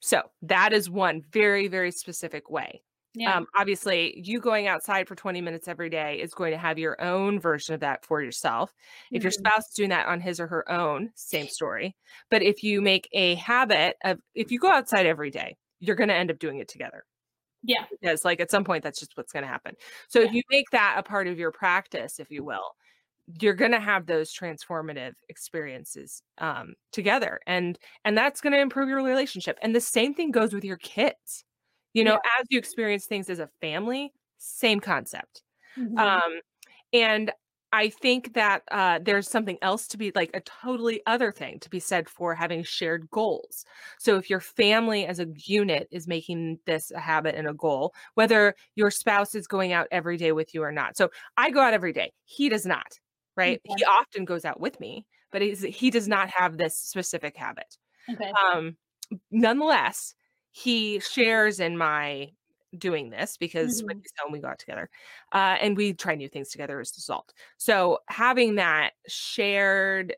[0.00, 2.82] So that is one very, very specific way.
[3.14, 3.34] Yeah.
[3.34, 7.00] Um, obviously, you going outside for 20 minutes every day is going to have your
[7.02, 8.74] own version of that for yourself.
[9.12, 9.32] If your Mhm.
[9.32, 11.96] spouse is doing that on his or her own, same story.
[12.30, 16.08] But if you make a habit of, if you go outside every day, you're going
[16.08, 17.04] to end up doing it together
[17.62, 17.86] Yeah.
[17.90, 19.74] because, like, at some point, that's just what's going to happen.
[20.08, 22.74] So if you make that a part of your practice, if you will,
[23.40, 28.88] you're going to have those transformative experiences um, together and and that's going to improve
[28.88, 31.44] your relationship and the same thing goes with your kids
[31.94, 35.42] you know as you experience things as a family same concept
[35.76, 35.98] Mhm.
[35.98, 36.40] um
[36.92, 37.32] and
[37.72, 41.70] i think that uh there's something else to be like a totally other thing to
[41.70, 43.64] be said for having shared goals
[43.98, 47.94] so if your family as a unit is making this a habit and a goal
[48.14, 51.60] whether your spouse is going out every day with you or not so i go
[51.60, 52.98] out every day he does not
[53.36, 53.76] right Okay.
[53.76, 57.76] he often goes out with me but he's, he does not have this specific habit
[58.10, 58.38] Okay.
[58.52, 58.76] um
[59.30, 60.14] nonetheless
[60.54, 62.32] he shares in my
[62.78, 64.02] doing this because when Mhm.
[64.02, 64.90] he's home we got together
[65.32, 70.16] uh, and we try new things together as a result so having that shared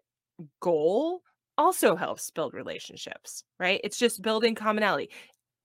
[0.60, 1.22] goal
[1.58, 5.10] also helps build relationships right it's just building commonality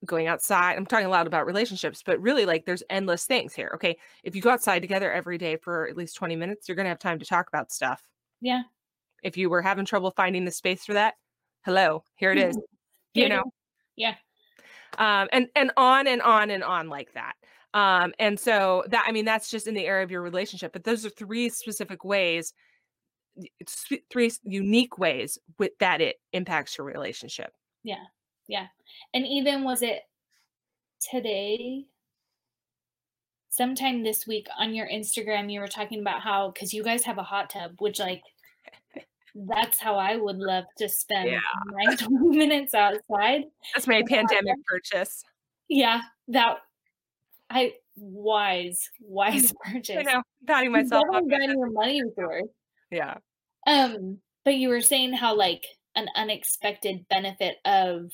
[0.05, 3.71] going outside i'm talking a lot about relationships but really like there's endless things here
[3.75, 6.85] okay if you go outside together every day for at least 20 minutes you're going
[6.85, 8.03] to have time to talk about stuff
[8.41, 8.63] Yeah.
[9.23, 11.15] if you were having trouble finding the space for that
[11.65, 12.55] hello here it is
[13.13, 13.51] you know is.
[13.95, 14.17] Yeah.
[14.97, 17.33] Um and and on and on and on like that
[17.73, 20.83] um and so that i mean that's just in the area of your relationship but
[20.83, 22.53] those are three specific ways
[24.11, 28.03] three unique ways with that it impacts your relationship Yeah.
[28.47, 28.67] Yeah.
[29.13, 30.01] And even was it
[30.99, 31.85] today?
[33.49, 37.17] Sometime this week on your Instagram, you were talking about how because you guys have
[37.17, 38.21] a hot tub, which like
[39.35, 41.39] that's how I would love to spend Yeah.
[41.71, 43.45] my 20 minutes outside.
[43.73, 44.65] that's my With a hot pandemic tub.
[44.67, 45.23] purchase
[45.69, 46.57] Yeah, that
[47.49, 49.97] I wise, wise purchase.
[49.99, 52.45] i know patting myself up your money's worth.
[52.89, 53.17] yeah
[53.67, 55.65] Um, but you were saying how like
[55.95, 58.11] an unexpected benefit of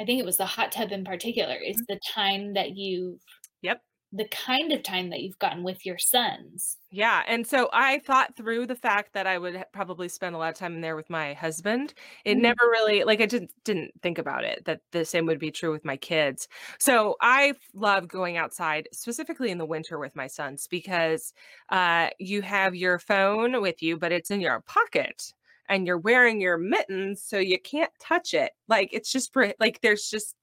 [0.00, 3.18] I think it was the hot tub in particular is the time that you've
[3.62, 3.80] yep
[4.12, 6.78] the kind of time that you've gotten with your sons.
[6.92, 10.50] Yeah, and so I thought through the fact that I would probably spend a lot
[10.50, 11.92] of time in there with my husband.
[12.24, 12.38] It Mhm.
[12.38, 15.72] never really like I didn't didn't think about it that the same would be true
[15.72, 16.46] with my kids.
[16.78, 21.34] So I love going outside, specifically in the winter with my sons, because
[21.70, 25.32] uh, you have your phone with you, but it's in your pocket,
[25.68, 28.52] and you're wearing your mittens, so you can't touch it.
[28.68, 30.36] Like it's just for like there's just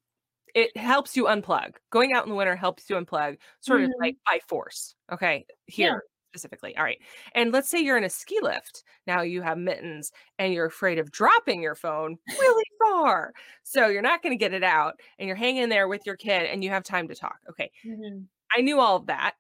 [0.53, 1.75] it helps you unplug.
[1.91, 3.99] Going out in the winter helps you unplug, sort of Mhm.
[3.99, 4.95] like by force.
[5.11, 6.75] Okay, here specifically.
[6.77, 6.99] All right.
[7.35, 8.83] And let's say you're in a ski lift.
[9.05, 13.33] Now you have mittens and you're afraid of dropping your phone really far.
[13.63, 16.43] So you're not going to get it out and you're hanging there with your kid
[16.47, 17.37] and you have time to talk.
[17.49, 17.71] Okay.
[17.83, 18.27] Mhm.
[18.51, 19.35] I knew all of that.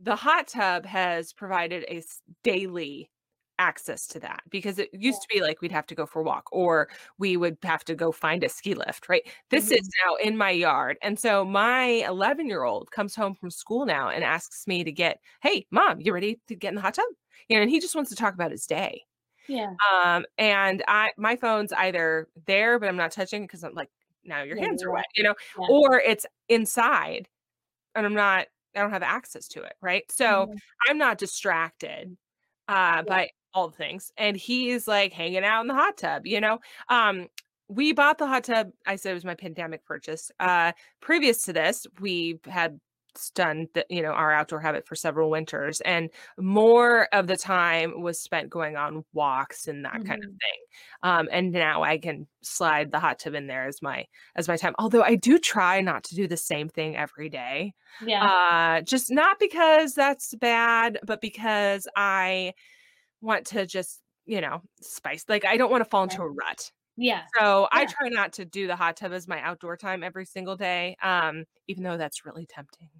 [0.00, 2.02] The hot tub has provided a
[2.42, 3.10] daily
[3.58, 6.24] access to that because it used to be like we'd have to go for a
[6.24, 6.88] walk or
[7.18, 9.22] we would have to go find a ski lift, right?
[9.50, 9.72] This Mhm.
[9.72, 10.96] is now in my yard.
[11.02, 14.92] And so my 11 year old comes home from school now and asks me to
[14.92, 17.06] get, hey, mom, you ready to get in the hot tub?
[17.48, 19.04] You know, and he just wants to talk about his day.
[19.46, 19.76] Yeah.
[19.92, 23.90] Um, and I my phone's either there, but I'm not touching it because I'm like,
[24.24, 25.68] now your Yeah, hands are wet, you know, Yeah.
[25.68, 27.28] or it's inside
[27.96, 30.10] and I'm not, I don't have access to it, right?
[30.12, 30.62] So Mhm.
[30.88, 32.16] I'm not distracted
[32.68, 34.12] uh by all the things.
[34.16, 36.58] And he's like hanging out in the hot tub, you know.
[36.88, 37.28] Um,
[37.68, 40.30] we bought the hot tub, I said it was my pandemic purchase.
[40.40, 42.80] Uh previous to this, we had
[43.34, 48.00] done the, you know our outdoor habit for several winters and more of the time
[48.00, 50.40] was spent going on walks and that kind of Mhm.
[50.40, 50.60] thing
[51.02, 54.56] um and now i can slide the hot tub in there as my as my
[54.56, 58.30] time although i do try not to do the same thing every day Yeah.
[58.30, 62.54] uh just not because that's bad but because i
[63.22, 66.70] want to just you know spice like i don't want to fall into a rut
[66.96, 67.22] yeah.
[67.38, 70.56] so I try not to do the hot tub as my outdoor time every single
[70.56, 72.90] day, um, even though that's really tempting.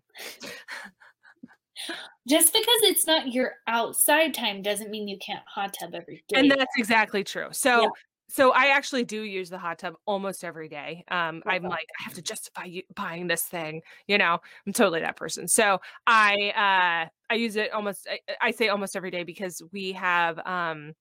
[2.28, 6.38] Just because it's not your outside time doesn't mean you can't hot tub every day.
[6.38, 7.48] And that's exactly true.
[7.52, 7.88] So Yeah.
[8.32, 11.04] So I actually do use the hot tub almost every day.
[11.08, 14.38] Um, I'm like, I have to justify you buying this thing, you know.
[14.66, 15.46] I'm totally that person.
[15.48, 19.92] So I uh I use it almost I, I say almost every day because we
[19.92, 20.94] have um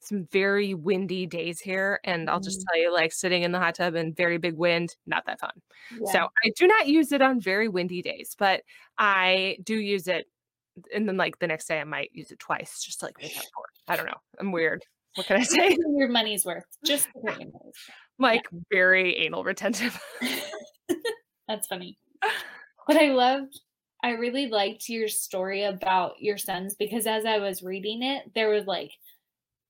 [0.00, 2.64] some very windy days here and I'll just Mhm.
[2.68, 5.52] tell you like sitting in the hot tub and very big wind, not that fun.
[5.90, 6.12] Yeah.
[6.12, 8.62] So I do not use it on very windy days, but
[8.98, 10.26] I do use it.
[10.94, 13.36] And then like the next day I might use it twice just to like make
[13.36, 13.80] up for it.
[13.88, 14.20] I don't know.
[14.38, 14.84] I'm weird.
[15.14, 15.76] What can I say?
[15.96, 16.64] your money's worth.
[16.84, 17.74] Just to get money's worth.
[18.18, 20.00] like very anal retentive.
[21.48, 21.98] That's funny.
[22.86, 23.60] But I loved,
[24.02, 28.48] I really liked your story about your sons because as I was reading it, there
[28.48, 28.92] was like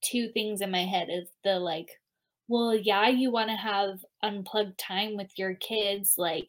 [0.05, 1.89] two things in my head is the like,
[2.47, 6.15] well, yeah, you want to have unplugged time with your kids.
[6.17, 6.49] Like,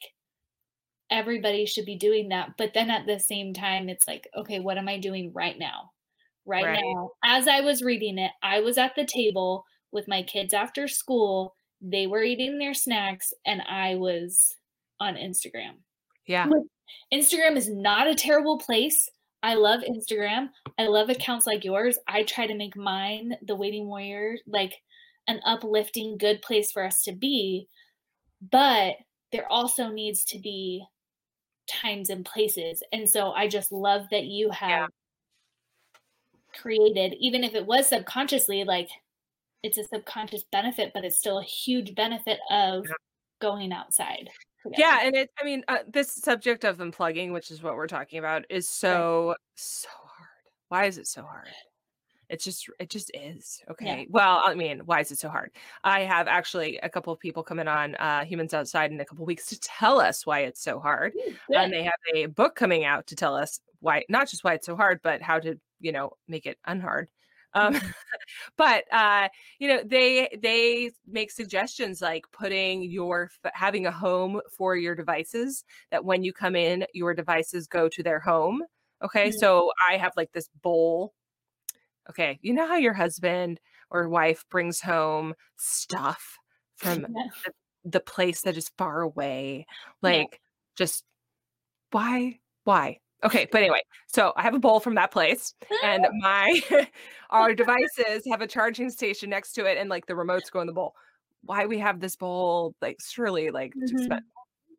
[1.09, 2.51] everybody should be doing that.
[2.55, 5.89] But then at the same time, it's like, okay, what am I doing right now?
[6.49, 6.81] Right, Right.
[6.83, 7.11] now.
[7.23, 11.55] As I was reading it, I was at the table with my kids after school.
[11.81, 14.55] They were eating their snacks, and I was
[14.99, 15.75] on Instagram.
[16.25, 16.47] Yeah.
[17.13, 19.09] Instagram is not a terrible place.
[19.41, 20.49] I love Instagram.
[20.77, 21.97] I love accounts like yours.
[22.07, 24.73] I try to make mine, the Waiting Warrior, like
[25.27, 27.67] an uplifting, good place for us to be.
[28.51, 28.95] But
[29.31, 30.83] there also needs to be
[31.67, 32.81] times and places.
[32.91, 34.89] And so I just love that you have
[36.53, 38.89] created, even if it was subconsciously, like
[39.63, 42.85] it's a subconscious benefit, but it's still a huge benefit of
[43.41, 44.29] going outside.
[44.63, 44.81] together.
[44.81, 48.19] Yeah, and it I mean, uh, this subject of unplugging, which is what we're talking
[48.19, 50.29] about, is so so hard.
[50.69, 51.47] Why is it so hard?
[52.29, 53.63] It's just it just is.
[53.71, 54.07] Okay.
[54.09, 55.51] Well, I mean, why is it so hard?
[55.83, 59.25] I have actually a couple of people coming on uh Humans Outside in a couple
[59.25, 61.13] weeks to tell us why it's so hard.
[61.53, 64.65] And they have a book coming out to tell us why not just why it's
[64.67, 67.09] so hard, but how to, you know, make it unhard.
[67.53, 67.93] Um Mhm.
[68.57, 74.75] but uh you know they they make suggestions like putting your having a home for
[74.75, 78.63] your devices that when you come in your devices go to their home
[79.03, 79.39] okay Mhm.
[79.39, 81.13] so i have like this bowl
[82.09, 83.59] okay you know how your husband
[83.91, 86.37] or wife brings home stuff
[86.75, 87.51] from Yeah.
[87.85, 89.65] the place that is far away
[90.03, 90.09] Yeah.
[90.09, 90.41] like
[90.75, 91.03] just
[91.91, 96.61] why why okay but anyway so i have a bowl from that place and my
[97.31, 100.67] our devices have a charging station next to it and like the remotes go in
[100.67, 100.93] the bowl
[101.43, 104.03] why we have this bowl like surely like to Mhm.
[104.03, 104.21] spend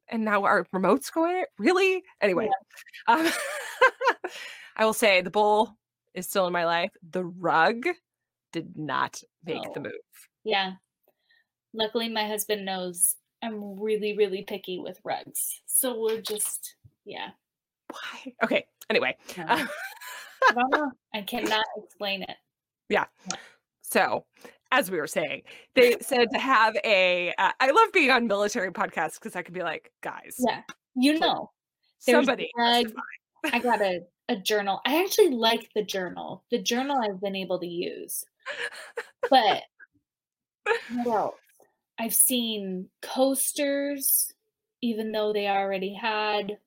[0.09, 2.49] and now our remotes go in it really anyway
[3.09, 3.29] um,
[4.77, 5.77] i will say the bowl
[6.15, 7.85] is still in my life the rug
[8.53, 9.83] did not make the Oh.
[9.83, 10.49] move Mm-hmm.
[10.51, 10.73] Yeah.
[11.73, 15.61] Luckily, my husband knows I'm really, really picky with rugs.
[15.67, 17.31] So we're just, yeah.
[17.91, 19.45] why okay anyway no.
[20.57, 20.89] I.
[21.15, 22.37] I cannot explain it.
[22.89, 23.05] Yeah.
[23.83, 24.25] So,
[24.73, 25.43] as we were saying,
[25.75, 27.33] they said to have a.
[27.39, 30.63] Uh, I love being on military podcasts because I can be like, guys, Yeah.
[30.97, 31.51] You know,
[31.99, 32.51] somebody.
[32.57, 32.93] rug.
[33.53, 34.81] I got a, a journal.
[34.87, 36.45] I actually like the journal.
[36.51, 38.25] The journal I've been able to use.
[39.29, 39.65] But
[41.05, 41.35] what else?
[41.99, 44.33] I've seen coasters,
[44.81, 46.59] even though they already had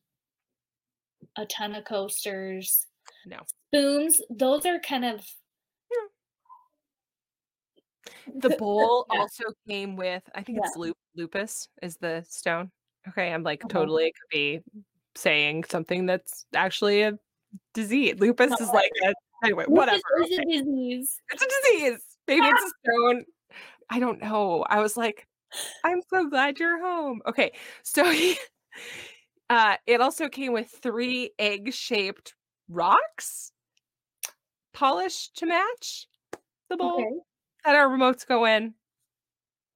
[1.37, 2.85] a ton of coasters.
[3.25, 3.37] No.
[3.73, 5.25] Spoons, those are kind of
[8.39, 9.19] The bowl Yeah.
[9.21, 10.23] also came with.
[10.35, 10.67] I think Yeah.
[10.67, 12.71] it's lup- lupus is the stone.
[13.07, 13.71] Okay, I'm like Okay.
[13.73, 14.61] totally could be
[15.15, 17.17] saying something that's actually a
[17.73, 18.15] disease.
[18.19, 19.13] Lupus No, is like a
[19.43, 19.99] Anyway, whatever.
[20.19, 21.19] It's a disease.
[21.31, 21.99] It's a disease.
[22.27, 23.25] Maybe it's a stone.
[23.89, 24.63] I don't know.
[24.69, 25.27] I was like,
[25.83, 27.21] I'm so glad you're home.
[27.27, 27.51] Okay.
[27.83, 28.37] So he
[29.49, 32.35] uh it also came with three egg-shaped
[32.69, 33.51] rocks
[34.73, 36.07] polished to match
[36.69, 37.09] the bowl Okay.
[37.65, 38.73] that our remotes go in.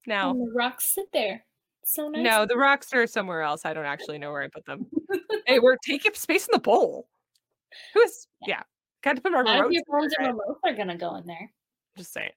[0.07, 1.43] Now, And the rocks sit there.
[1.83, 2.23] So nice.
[2.23, 3.65] no, the rocks are somewhere else.
[3.65, 4.87] I don't actually know where I put them.
[5.45, 7.09] hey, we're taking up space in the bowl.
[7.93, 8.63] Who's yeah?
[9.03, 11.25] Got to put our None of your phones in and remotes are gonna go in
[11.27, 11.51] there.
[11.97, 12.31] Just saying.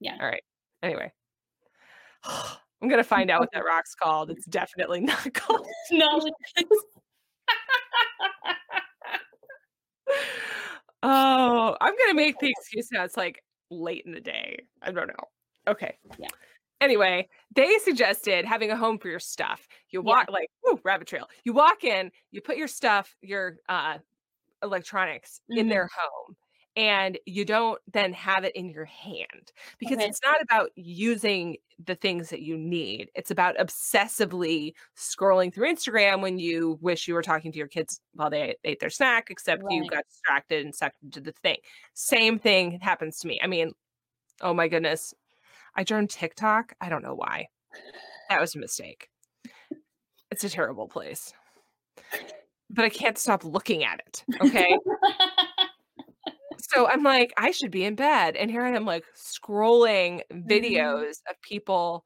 [0.00, 0.16] Yeah.
[0.20, 0.42] All right.
[0.82, 1.12] Anyway,
[2.24, 4.30] I'm gonna find out what that rock's called.
[4.30, 5.66] It's definitely not called.
[5.90, 6.20] No.
[11.02, 13.04] Oh, I'm gonna make the excuse now.
[13.04, 14.60] It's like late in the day.
[14.82, 15.14] I don't know.
[15.68, 15.96] Okay.
[16.18, 16.28] Yeah.
[16.80, 19.66] Anyway, they suggested having a home for your stuff.
[19.90, 20.04] You Yeah.
[20.12, 21.26] walk like woo, rabbit trail.
[21.44, 23.98] You walk in, you put your stuff, your uh
[24.62, 25.70] electronics in Mhm.
[25.70, 26.36] their home,
[26.76, 30.06] and you don't then have it in your hand because Okay.
[30.08, 33.10] it's not about using the things that you need.
[33.14, 38.00] It's about obsessively scrolling through Instagram when you wish you were talking to your kids
[38.12, 41.58] while they ate their snack, except you got distracted and sucked into the thing.
[41.94, 43.40] Same thing happens to me.
[43.42, 43.72] I mean,
[44.40, 45.14] oh my goodness.
[45.74, 46.74] I joined TikTok.
[46.80, 47.48] I don't know why.
[48.28, 49.08] That was a mistake.
[50.30, 51.32] It's a terrible place.
[52.70, 54.24] But I can't stop looking at it.
[54.40, 54.76] Okay.
[56.58, 58.36] so I'm like, I should be in bed.
[58.36, 62.04] And here I am, like, scrolling videos of people.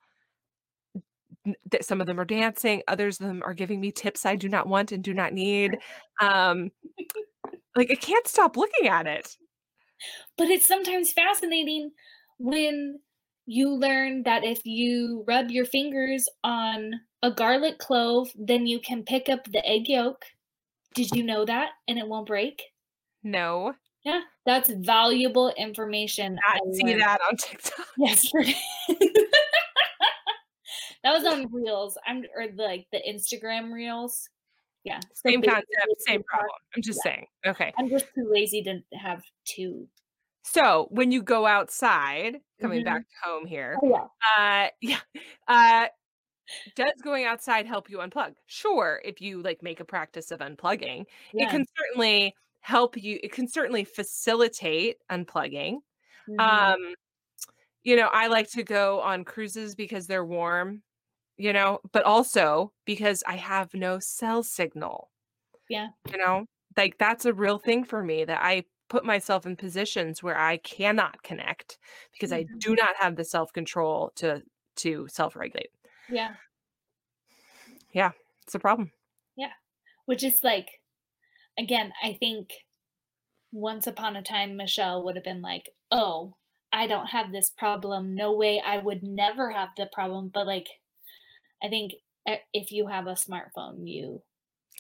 [1.71, 4.49] That some of them are dancing, others of them are giving me tips I do
[4.49, 5.77] not want and do not need.
[6.21, 6.71] Um,
[7.77, 9.37] like, I can't stop looking at it.
[10.37, 11.91] but it's sometimes fascinating
[12.39, 13.01] when
[13.47, 19.03] you learn that if you rub your fingers on a garlic clove, then you can
[19.05, 20.25] pick up the egg yolk.
[20.95, 21.71] Did you know that?
[21.89, 22.63] And it won't break?
[23.23, 26.39] No, Yeah, that's valuable information.
[26.47, 27.87] I not see learned that on TikTok.
[27.99, 28.55] yesterday.
[31.03, 31.97] that was on Reels.
[32.07, 34.29] I'm or the, like the Instagram Reels.
[34.85, 35.67] Yeah, so Same concept,
[36.07, 36.51] same problem.
[36.77, 37.13] I'm just Yeah.
[37.13, 37.27] saying.
[37.47, 37.73] Okay.
[37.79, 39.89] I'm just too lazy to have two.
[40.45, 42.85] So when you go outside, coming Mhm.
[42.85, 44.07] back home here, Oh yeah.
[44.39, 45.01] uh yeah.
[45.49, 45.89] Uh
[46.75, 48.37] does going outside help you unplug?
[48.47, 51.07] Sure, if you like make a practice of unplugging.
[51.37, 55.81] It can certainly help you, it can certainly facilitate unplugging.
[56.27, 56.65] Mhm.
[56.65, 56.79] Um,
[57.83, 60.83] you know, I like to go on cruises because they're warm,
[61.39, 65.11] you know, but also because I have no cell signal.
[65.69, 65.91] Yeah.
[66.13, 70.23] You know, like that's a real thing for me that I put myself in positions
[70.23, 71.79] where I cannot connect
[72.13, 72.65] because I Mhm.
[72.65, 74.43] do not have the self-control to
[74.77, 75.74] to self-regulate.
[76.11, 76.35] Yeah.
[77.93, 78.11] Yeah,
[78.43, 78.91] it's a problem.
[79.37, 79.53] Yeah.
[80.07, 80.69] Which is like,
[81.59, 82.51] again, I think
[83.53, 86.35] once upon a time, Michelle would have been like, oh,
[86.73, 88.15] I don't have this problem.
[88.15, 88.61] No way.
[88.65, 90.31] I would never have the problem.
[90.35, 90.67] But like,
[91.63, 91.93] I think
[92.29, 94.23] e- if you have a smartphone, you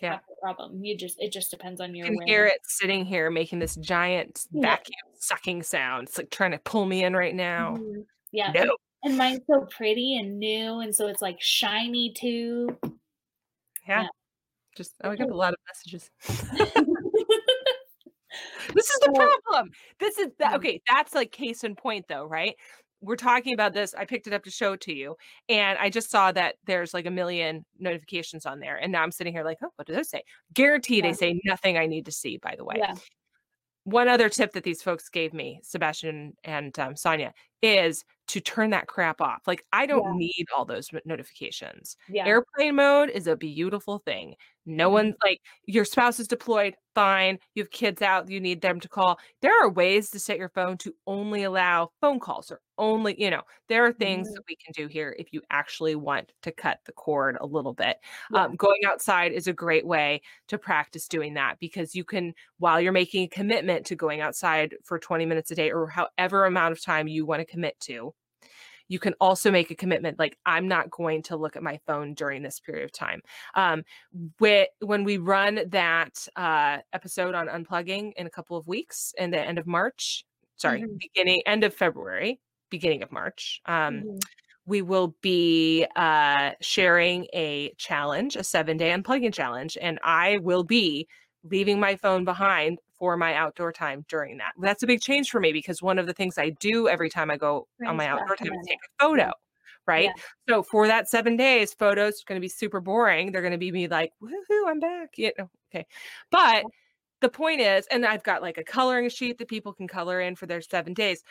[0.02, 0.14] Yeah.
[0.14, 0.84] have the problem.
[0.84, 3.76] You just, it just depends on your You can hear it sitting here making this
[3.76, 4.70] giant Yeah.
[4.70, 6.08] vacuum sucking sound.
[6.08, 7.76] It's like trying to pull me in right now.
[7.76, 8.06] Mhm.
[8.32, 8.50] Yeah.
[8.52, 8.76] No.
[9.04, 10.80] And mine's so pretty and new.
[10.80, 12.76] And so it's like shiny too.
[13.86, 14.02] Yeah.
[14.02, 14.08] Yeah.
[14.76, 16.10] Just oh, I got a lot of messages.
[18.74, 19.70] This is the problem.
[20.00, 22.54] This is that okay, that's like case in point though, right?
[23.00, 23.94] We're talking about this.
[23.94, 25.16] I picked it up to show it to you,
[25.48, 28.76] and I just saw that there's like a million notifications on there.
[28.76, 30.22] And now I'm sitting here like, oh, what do those say?
[30.54, 32.76] Guarantee they say nothing I need to see, by the way.
[32.78, 32.94] Yeah.
[33.84, 38.70] One other tip that these folks gave me, Sebastian and um, Sonia, is to turn
[38.70, 39.42] that crap off.
[39.46, 40.14] Like, I don't Yeah.
[40.16, 41.96] need all those notifications.
[42.08, 42.26] Yeah.
[42.26, 44.36] Airplane mode is a beautiful thing.
[44.66, 44.90] No Mhm.
[44.90, 47.38] one's like, your spouse is deployed, fine.
[47.54, 49.18] You have kids out, you need them to call.
[49.42, 53.30] There are ways to set your phone to only allow phone calls or only, you
[53.30, 54.34] know, there are things Mhm.
[54.34, 57.72] that we can do here if you actually want to cut the cord a little
[57.74, 57.98] bit.
[58.28, 58.44] Yeah.
[58.44, 62.80] Um, going outside is a great way to practice doing that because you can, while
[62.80, 66.72] you're making a commitment to going outside for 20 minutes a day or however amount
[66.72, 68.14] of time you want to commit to,
[68.88, 72.14] you can also make a commitment like i'm not going to look at my phone
[72.14, 73.20] during this period of time
[73.54, 73.82] um
[74.40, 79.30] whe- when we run that uh episode on unplugging in a couple of weeks in
[79.30, 80.24] the end of march
[80.56, 80.98] sorry Mhm.
[80.98, 84.20] beginning end of february beginning of march um Mhm.
[84.66, 90.64] we will be uh sharing a challenge a seven day unplugging challenge and i will
[90.64, 91.06] be
[91.44, 94.52] leaving my phone behind for my outdoor time during that.
[94.58, 97.30] That's a big change for me because one of the things I do every time
[97.30, 99.30] I go on my outdoor time is take a photo,
[99.86, 100.06] right?
[100.06, 100.22] Yeah.
[100.48, 103.30] So for that seven days, photos are going to be super boring.
[103.30, 105.18] They're going to be me like, woohoo, I'm back.
[105.18, 105.84] You know, okay.
[106.30, 106.64] But
[107.20, 110.34] the point is, and I've got like a coloring sheet that people can color in
[110.34, 111.22] for their seven days,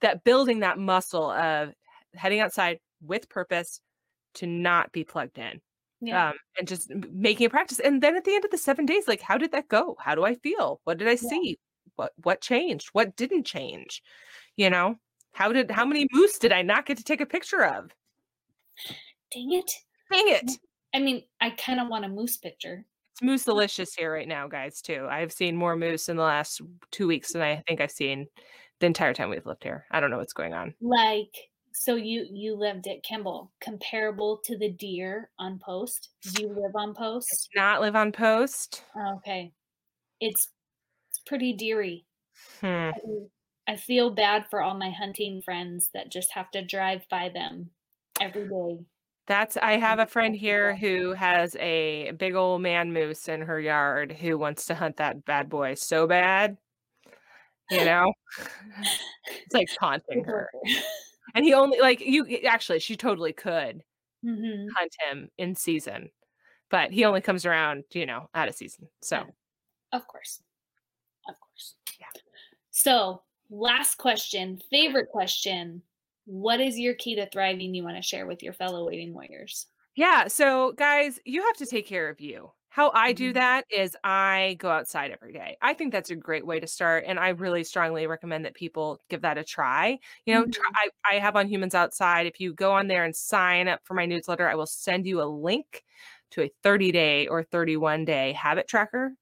[0.00, 1.72] that building that muscle of
[2.16, 3.80] heading outside with purpose
[4.34, 5.60] to not be plugged in.
[6.00, 6.30] Yeah.
[6.30, 7.78] Um, and just making a practice.
[7.78, 9.96] And then at the end of the seven days, like, how did that go?
[10.00, 10.80] How do I feel?
[10.84, 11.40] What did I see?
[11.42, 11.54] Yeah.
[11.96, 12.88] What what changed?
[12.92, 14.02] What didn't change?
[14.56, 14.96] You know,
[15.32, 17.90] how did how many moose did I not get to take a picture of?
[19.32, 19.70] Dang it.
[20.10, 20.50] Dang it.
[20.94, 22.84] I mean, I kind of want a moose picture.
[23.12, 25.06] It's moose delicious here right now, guys, too.
[25.08, 28.26] I've seen more moose in the last two weeks than I think I've seen
[28.80, 29.84] the entire time we've lived here.
[29.90, 30.74] I don't know what's going on.
[30.80, 31.34] Like,
[31.72, 36.10] so you you lived at Campbell, comparable to the deer on post.
[36.22, 37.48] Did you live on post?
[37.54, 38.84] Not live on post.
[39.16, 39.52] Okay.
[40.20, 40.48] It's
[41.08, 42.04] it's pretty deery.
[42.60, 42.90] Hmm.
[43.68, 47.70] I feel bad for all my hunting friends that just have to drive by them
[48.20, 48.84] every day.
[49.26, 53.60] That's I have a friend here who has a big old man moose in her
[53.60, 56.56] yard who wants to hunt that bad boy so bad.
[57.70, 58.12] You know?
[59.28, 60.50] it's like taunting her.
[61.34, 63.82] And he only like you actually she totally could
[64.24, 64.68] mm-hmm.
[64.76, 66.10] hunt him in season.
[66.70, 68.88] But he only comes around, you know, out of season.
[69.02, 69.98] So yeah.
[69.98, 70.40] of course.
[71.28, 71.74] Of course.
[71.98, 72.06] Yeah.
[72.70, 75.82] So last question, favorite question
[76.30, 79.66] what is your key to thriving you want to share with your fellow waiting warriors?
[79.96, 80.28] Yeah.
[80.28, 82.52] So, guys, you have to take care of you.
[82.72, 83.34] How I do Mhm.
[83.34, 85.56] that is I go outside every day.
[85.60, 87.04] I think that's a great way to start.
[87.06, 89.98] And I really strongly recommend that people give that a try.
[90.24, 90.78] You know, try, Mhm.
[91.10, 92.26] I, I have on Humans Outside.
[92.26, 95.20] If you go on there and sign up for my newsletter, I will send you
[95.20, 95.84] a link
[96.30, 99.12] to a 30 day or 31 day habit tracker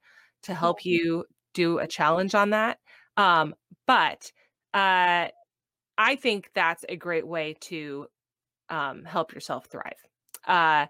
[0.42, 1.24] to help you
[1.54, 2.78] do a challenge on that.
[3.16, 3.54] Um,
[3.86, 4.30] but
[4.74, 5.28] uh,
[5.98, 8.06] I think that's a great way to
[8.68, 10.00] um, help yourself thrive.
[10.46, 10.86] Uh,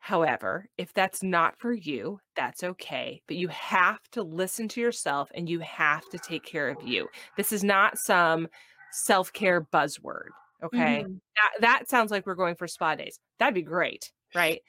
[0.00, 3.22] however, if that's not for you, that's okay.
[3.28, 7.08] But you have to listen to yourself and you have to take care of you.
[7.36, 8.48] This is not some
[8.92, 10.30] self care buzzword.
[10.62, 11.04] Okay.
[11.04, 11.20] Mhm.
[11.36, 13.18] That, that sounds like we're going for spa days.
[13.38, 14.12] That'd be great.
[14.34, 14.62] Right.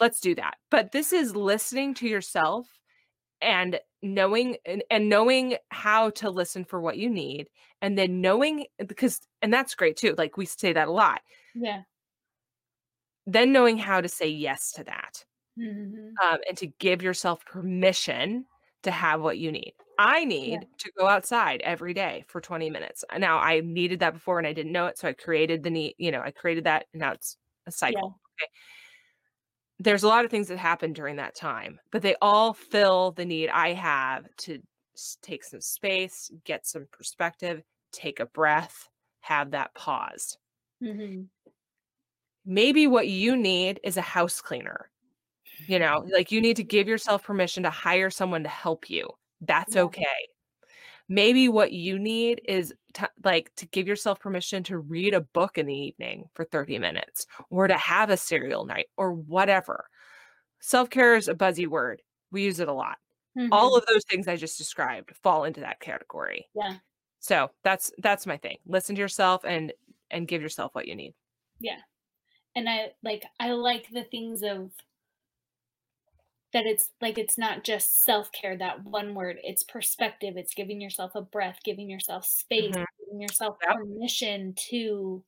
[0.00, 0.56] Let's do that.
[0.70, 2.66] But this is listening to yourself
[3.42, 7.48] and knowing and, and knowing how to listen for what you need
[7.82, 11.20] and then knowing because and that's great too like we say that a lot
[11.54, 11.82] Yeah.
[13.34, 15.24] Then knowing how to say yes to that
[15.56, 16.20] Mhm.
[16.22, 18.46] um, and to give yourself permission
[18.82, 23.04] to have what you need i need to go outside every day for 20 minutes
[23.18, 25.94] now i needed that before and i didn't know it so i created the need
[25.98, 28.48] you know i created that and now it's a cycle okay
[29.78, 33.24] there's a lot of things that happen during that time, but they all fill the
[33.24, 34.60] need I have to
[35.22, 37.62] take some space, get some perspective,
[37.92, 38.88] take a breath,
[39.20, 40.36] have that pause.
[40.80, 41.30] Mhm.
[42.44, 44.90] Maybe what you need is a house cleaner.
[45.66, 49.08] You know, like you need to give yourself permission to hire someone to help you.
[49.42, 50.28] That's okay.
[51.08, 52.74] Maybe what you need is
[53.24, 57.26] like to give yourself permission to read a book in the evening for 30 minutes
[57.50, 59.88] or to have a cereal night or whatever.
[60.60, 62.02] Self care is a buzzy word.
[62.32, 62.98] We use it a lot.
[63.50, 63.78] All Mhm.
[63.78, 66.48] of those things I just described fall into that category.
[66.54, 66.80] Yeah.
[67.20, 68.58] So that's that's my thing.
[68.66, 69.72] Listen to yourself and
[70.10, 71.14] and give yourself what you need.
[71.60, 71.82] Yeah.
[72.56, 74.72] And I like I like the things of
[76.52, 81.12] that it's like it's not just self-care that one word it's perspective it's giving yourself
[81.14, 82.84] a breath giving yourself space Mhm.
[82.98, 83.76] giving yourself Yep.
[83.76, 85.24] permission to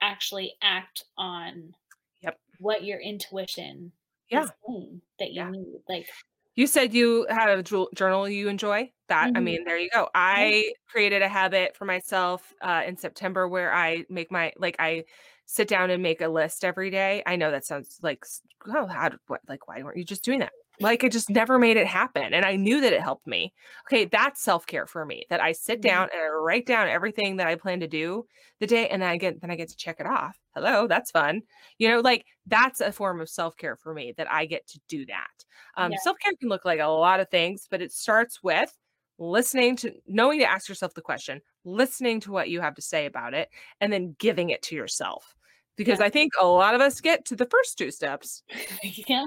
[0.00, 1.74] actually act on
[2.22, 2.38] Yep.
[2.58, 3.92] what your intuition
[4.30, 4.44] Yeah.
[4.44, 5.50] is saying that you Yeah.
[5.50, 6.10] need like
[6.56, 7.62] You said you had a
[7.94, 8.92] journal you enjoy.
[9.08, 9.40] That I Mhm.
[9.40, 10.08] mean, there you go.
[10.14, 15.04] I created a habit for myself uh, in September where I make my like I
[15.46, 17.22] sit down and make a list every day.
[17.26, 18.24] I know that sounds like
[18.66, 20.52] oh, how what like why weren't you just doing that?
[20.78, 23.54] Like I just never made it happen, and I knew that it helped me.
[23.88, 25.24] Okay, that's self care for me.
[25.30, 25.82] That I sit Mhm.
[25.82, 28.26] down and I write down everything that I plan to do
[28.60, 30.38] the day, and then I get then I get to check it off.
[30.54, 31.42] Hello, that's fun.
[31.78, 34.80] You know, like that's a form of self care for me that I get to
[34.88, 35.44] do that.
[35.76, 35.96] Um, Yeah.
[35.96, 38.76] Self care can look like a lot of things, but it starts with
[39.18, 43.06] listening to knowing to ask yourself the question, listening to what you have to say
[43.06, 43.48] about it,
[43.80, 45.35] and then giving it to yourself.
[45.76, 46.06] Because Yeah.
[46.06, 48.42] I think a lot of us get to the first two steps
[49.08, 49.26] yeah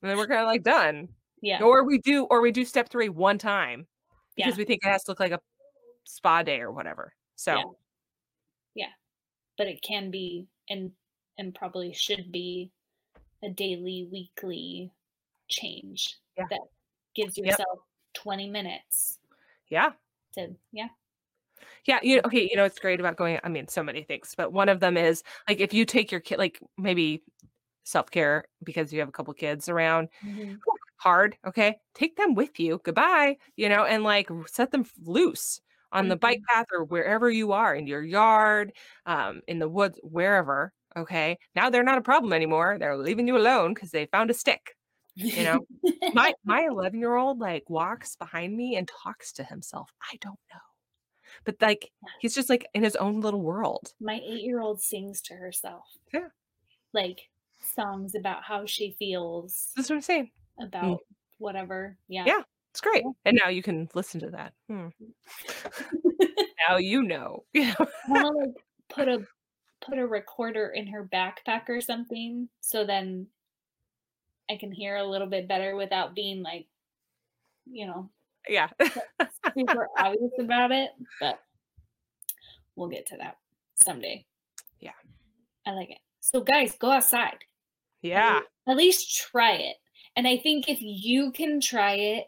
[0.00, 1.08] and then we're kind of like done.
[1.42, 3.86] yeah Or we do, or we do step three one time
[4.36, 4.58] because Yeah.
[4.58, 5.40] we think it has to look like a
[6.04, 7.12] spa day or whatever.
[7.36, 7.76] So
[8.74, 8.92] Yeah.
[9.56, 10.92] but it can be and
[11.38, 12.70] and probably should be
[13.42, 14.92] a daily weekly
[15.48, 16.46] change Yeah.
[16.50, 16.60] that
[17.14, 17.46] gives Yep.
[17.46, 17.80] yourself
[18.14, 19.18] 20 minutes
[19.68, 19.92] yeah.
[20.34, 20.88] to yeah
[21.86, 24.52] Yeah, you okay, you know it's great about going I mean so many things, but
[24.52, 27.22] one of them is like if you take your kid like maybe
[27.84, 30.08] self-care because you have a couple kids around,
[30.98, 31.36] hard.
[31.46, 31.78] Okay.
[31.94, 32.80] Take them with you.
[32.84, 33.38] Goodbye.
[33.56, 35.60] You know, and like set them loose
[35.92, 36.48] on the bike Mhm.
[36.50, 38.72] path or wherever you are in your yard,
[39.06, 40.72] um, in the woods, wherever.
[40.96, 41.38] Okay.
[41.54, 42.78] Now they're not a problem anymore.
[42.78, 44.74] They're leaving you alone because they found a stick.
[45.34, 45.60] You know,
[46.12, 49.90] my my 11 year old like walks behind me and talks to himself.
[50.12, 50.60] I don't know.
[51.44, 53.92] But like he's just like in his own little world.
[54.00, 55.84] My eight-year-old sings to herself.
[56.12, 56.28] Yeah.
[56.92, 57.20] Like
[57.60, 60.30] songs about how she feels That's what I'm saying.
[60.60, 61.00] about
[61.38, 61.96] whatever.
[62.08, 62.24] Yeah.
[62.26, 62.42] Yeah.
[62.70, 63.04] It's great.
[63.24, 64.52] And now you can listen to that.
[64.68, 64.88] Hmm.
[66.68, 67.44] now you know.
[67.52, 67.74] Yeah.
[67.78, 68.54] I wanna like
[68.88, 69.24] put a
[69.80, 73.26] put a recorder in her backpack or something so then
[74.50, 76.66] I can hear a little bit better without being like,
[77.70, 78.10] you know,
[78.48, 78.68] Yeah.
[79.56, 80.90] super obvious about it.
[81.20, 81.38] But
[82.76, 83.36] we'll get to that
[83.84, 84.24] someday.
[84.80, 84.92] Yeah.
[85.66, 85.98] I like it.
[86.20, 87.38] So guys, go outside.
[88.02, 88.40] yeah.
[88.66, 89.76] At least try it.
[90.16, 92.26] And I think if you can try it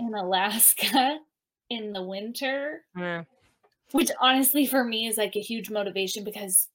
[0.00, 1.18] in Alaska
[1.70, 3.24] in the winter, Yeah.
[3.92, 6.68] which honestly for me is like a huge motivation because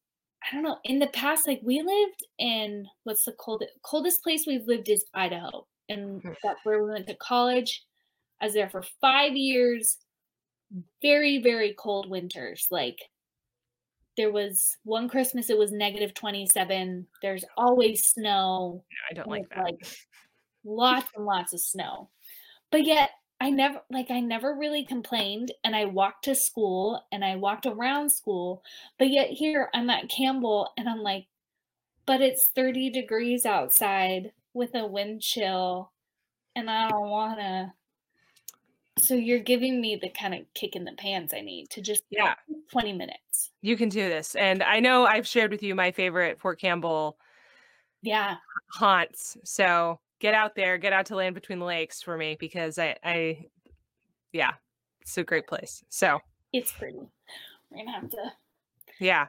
[0.44, 4.46] I don't know, in the past, like we lived in what's the coldest coldest place
[4.48, 5.68] we've lived is Idaho.
[5.90, 6.32] And Hmm.
[6.44, 7.84] that's where we went to college.
[8.42, 9.98] I was there for five years.
[11.02, 12.68] Very, very cold winters.
[12.72, 12.98] Like
[14.18, 17.08] there was one Christmas, it was negative 27.
[17.22, 18.84] There's always snow.
[19.10, 19.64] I don't like that.
[19.64, 19.88] Like
[20.64, 22.10] lots and lots of snow.
[22.72, 27.26] But yet I never like I never really complained and I walked to school and
[27.26, 28.64] I walked around school.
[29.00, 31.28] But yet here I'm at Campbell and I'm like,
[32.06, 35.92] but it's 30 degrees outside with a wind chill
[36.56, 37.74] and I don't wanna.
[39.00, 42.04] So you're giving me the kind of kick in the pants I need to just
[42.10, 42.36] Yeah.
[42.72, 43.52] 20 minutes.
[43.62, 44.36] You can do this.
[44.36, 47.18] And I know I've shared with you my favorite Fort Campbell
[48.02, 48.38] Yeah.
[48.74, 49.38] haunts.
[49.44, 52.98] So get out there, get out to land between the lakes for me because I,
[53.04, 53.46] I,
[54.34, 54.52] yeah,
[55.02, 55.84] it's a great place.
[55.90, 56.20] So
[56.54, 57.00] It's pretty.
[57.70, 58.32] We're gonna have to
[59.00, 59.28] yeah.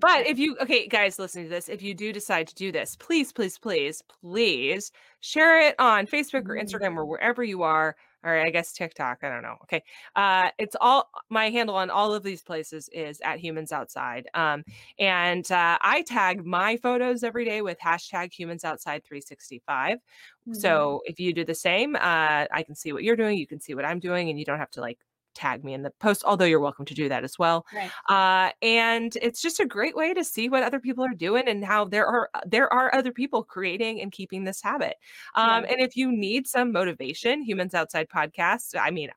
[0.00, 2.96] But if you, okay, guys, listening to this, if you do decide to do this,
[2.96, 4.90] please, please, please, please
[5.20, 6.62] share it on Facebook or Mhm.
[6.62, 7.96] Instagram or wherever you are.
[8.24, 9.18] Or I guess TikTok.
[9.24, 9.56] I don't know.
[9.64, 9.82] Okay.
[10.14, 14.28] Uh, it's all my handle on all of these places is at humans outside.
[14.34, 14.62] Um,
[14.98, 19.98] and uh, I tag my photos every day with hashtag humans outside 365.
[20.46, 20.54] Mhm.
[20.54, 23.38] So if you do the same, uh, I can see what you're doing.
[23.38, 25.00] You can see what I'm doing, and you don't have to like
[25.34, 27.66] tag me in the post, although you're welcome to do that as well.
[27.74, 27.90] right.
[28.08, 31.64] Uh, and it's just a great way to see what other people are doing and
[31.64, 34.96] how there are there are other people creating and keeping this habit.
[35.34, 35.72] Um, Yeah.
[35.72, 38.78] And if you need some motivation, Humans Outside podcast.
[38.78, 39.10] I mean,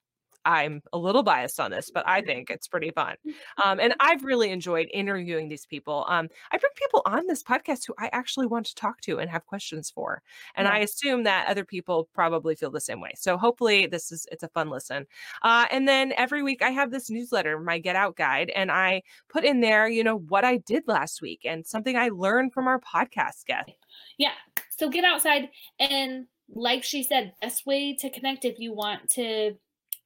[0.45, 3.15] I'm a little biased on this, but I think it's pretty fun.
[3.63, 6.05] Um, and I've really enjoyed interviewing these people.
[6.09, 9.29] Um, I bring people on this podcast who I actually want to talk to and
[9.29, 10.21] have questions for.
[10.55, 13.11] And I assume that other people probably feel the same way.
[13.15, 15.05] So hopefully this is it's a fun listen.
[15.41, 19.03] Uh, and then every week I have this newsletter, my Get Out Guide, and I
[19.29, 22.67] put in there, you know, what I did last week and something I learned from
[22.67, 23.71] our podcast guest.
[24.17, 24.33] Yeah.
[24.77, 29.55] So get outside and like she said, best way to connect if you want to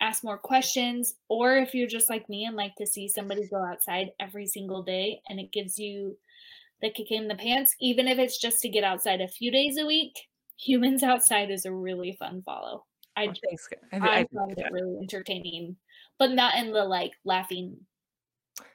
[0.02, 3.64] ask more questions or if you're just like me and like to see somebody go
[3.64, 6.18] outside every single day and it gives you
[6.82, 9.78] the kick in the pants, even if it's just to get outside a few days
[9.78, 10.14] a week.
[10.62, 12.86] Humans outside is a really fun follow.
[13.18, 13.34] I Oh.
[13.92, 15.76] I, I I found it really entertaining,
[16.18, 17.78] but not in the like laughing.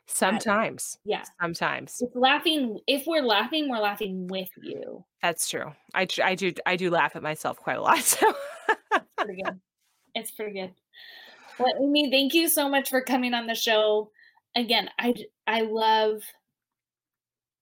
[0.07, 1.25] Sometimes, Yeah.
[1.41, 2.79] sometimes It's laughing.
[2.87, 5.05] If we're laughing, we're laughing with you.
[5.23, 5.73] that's true.
[5.95, 7.99] I I do I do laugh at myself quite a lot.
[8.05, 8.35] So
[9.17, 9.61] pretty good.
[10.15, 10.75] It's pretty good.
[11.59, 14.11] Well, Amy, thank you so much for coming on the show.
[14.57, 15.15] Again, I
[15.47, 16.23] I love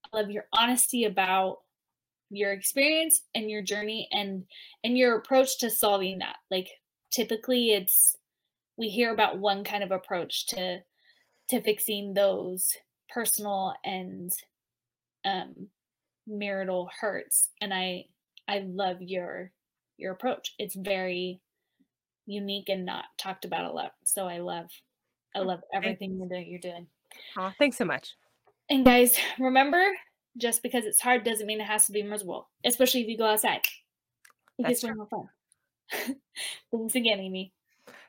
[0.05, 1.59] I love your honesty about
[2.31, 4.45] your experience and your journey and
[4.85, 6.37] and your approach to solving that.
[6.51, 6.69] Like
[7.11, 8.17] typically it's
[8.79, 10.79] we hear about one kind of approach to
[11.51, 12.75] to fixing those
[13.11, 14.33] personal and
[15.27, 15.69] um
[16.27, 18.07] marital hurts and I
[18.49, 19.53] I love your
[19.99, 20.55] your approach.
[20.59, 21.41] It's very
[22.27, 23.93] unique and not talked about a lot.
[24.05, 24.71] So I love
[25.35, 26.87] I Oh, love everything you're doing you're doing.
[27.37, 28.15] Aw, thanks so much.
[28.71, 29.83] And guys, remember,
[30.37, 33.27] just because it's hard doesn't mean it has to be miserable, especially if you go
[33.27, 33.63] outside.
[34.59, 35.29] It That's gets way more fun.
[36.71, 37.53] Thanks again, Amy.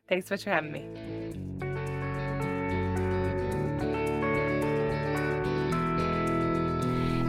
[0.07, 0.85] Thanks so much for having me.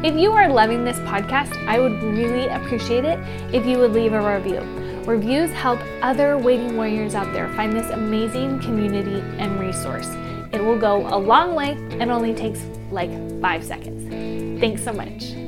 [0.04, 3.18] If you are loving this podcast, I would really appreciate it
[3.54, 4.83] if you would leave a review.
[5.06, 10.08] Reviews help other waiting warriors out there find this amazing community and resource.
[10.50, 13.10] It will go a long way and only takes like
[13.42, 14.60] five seconds.
[14.60, 15.43] Thanks so much.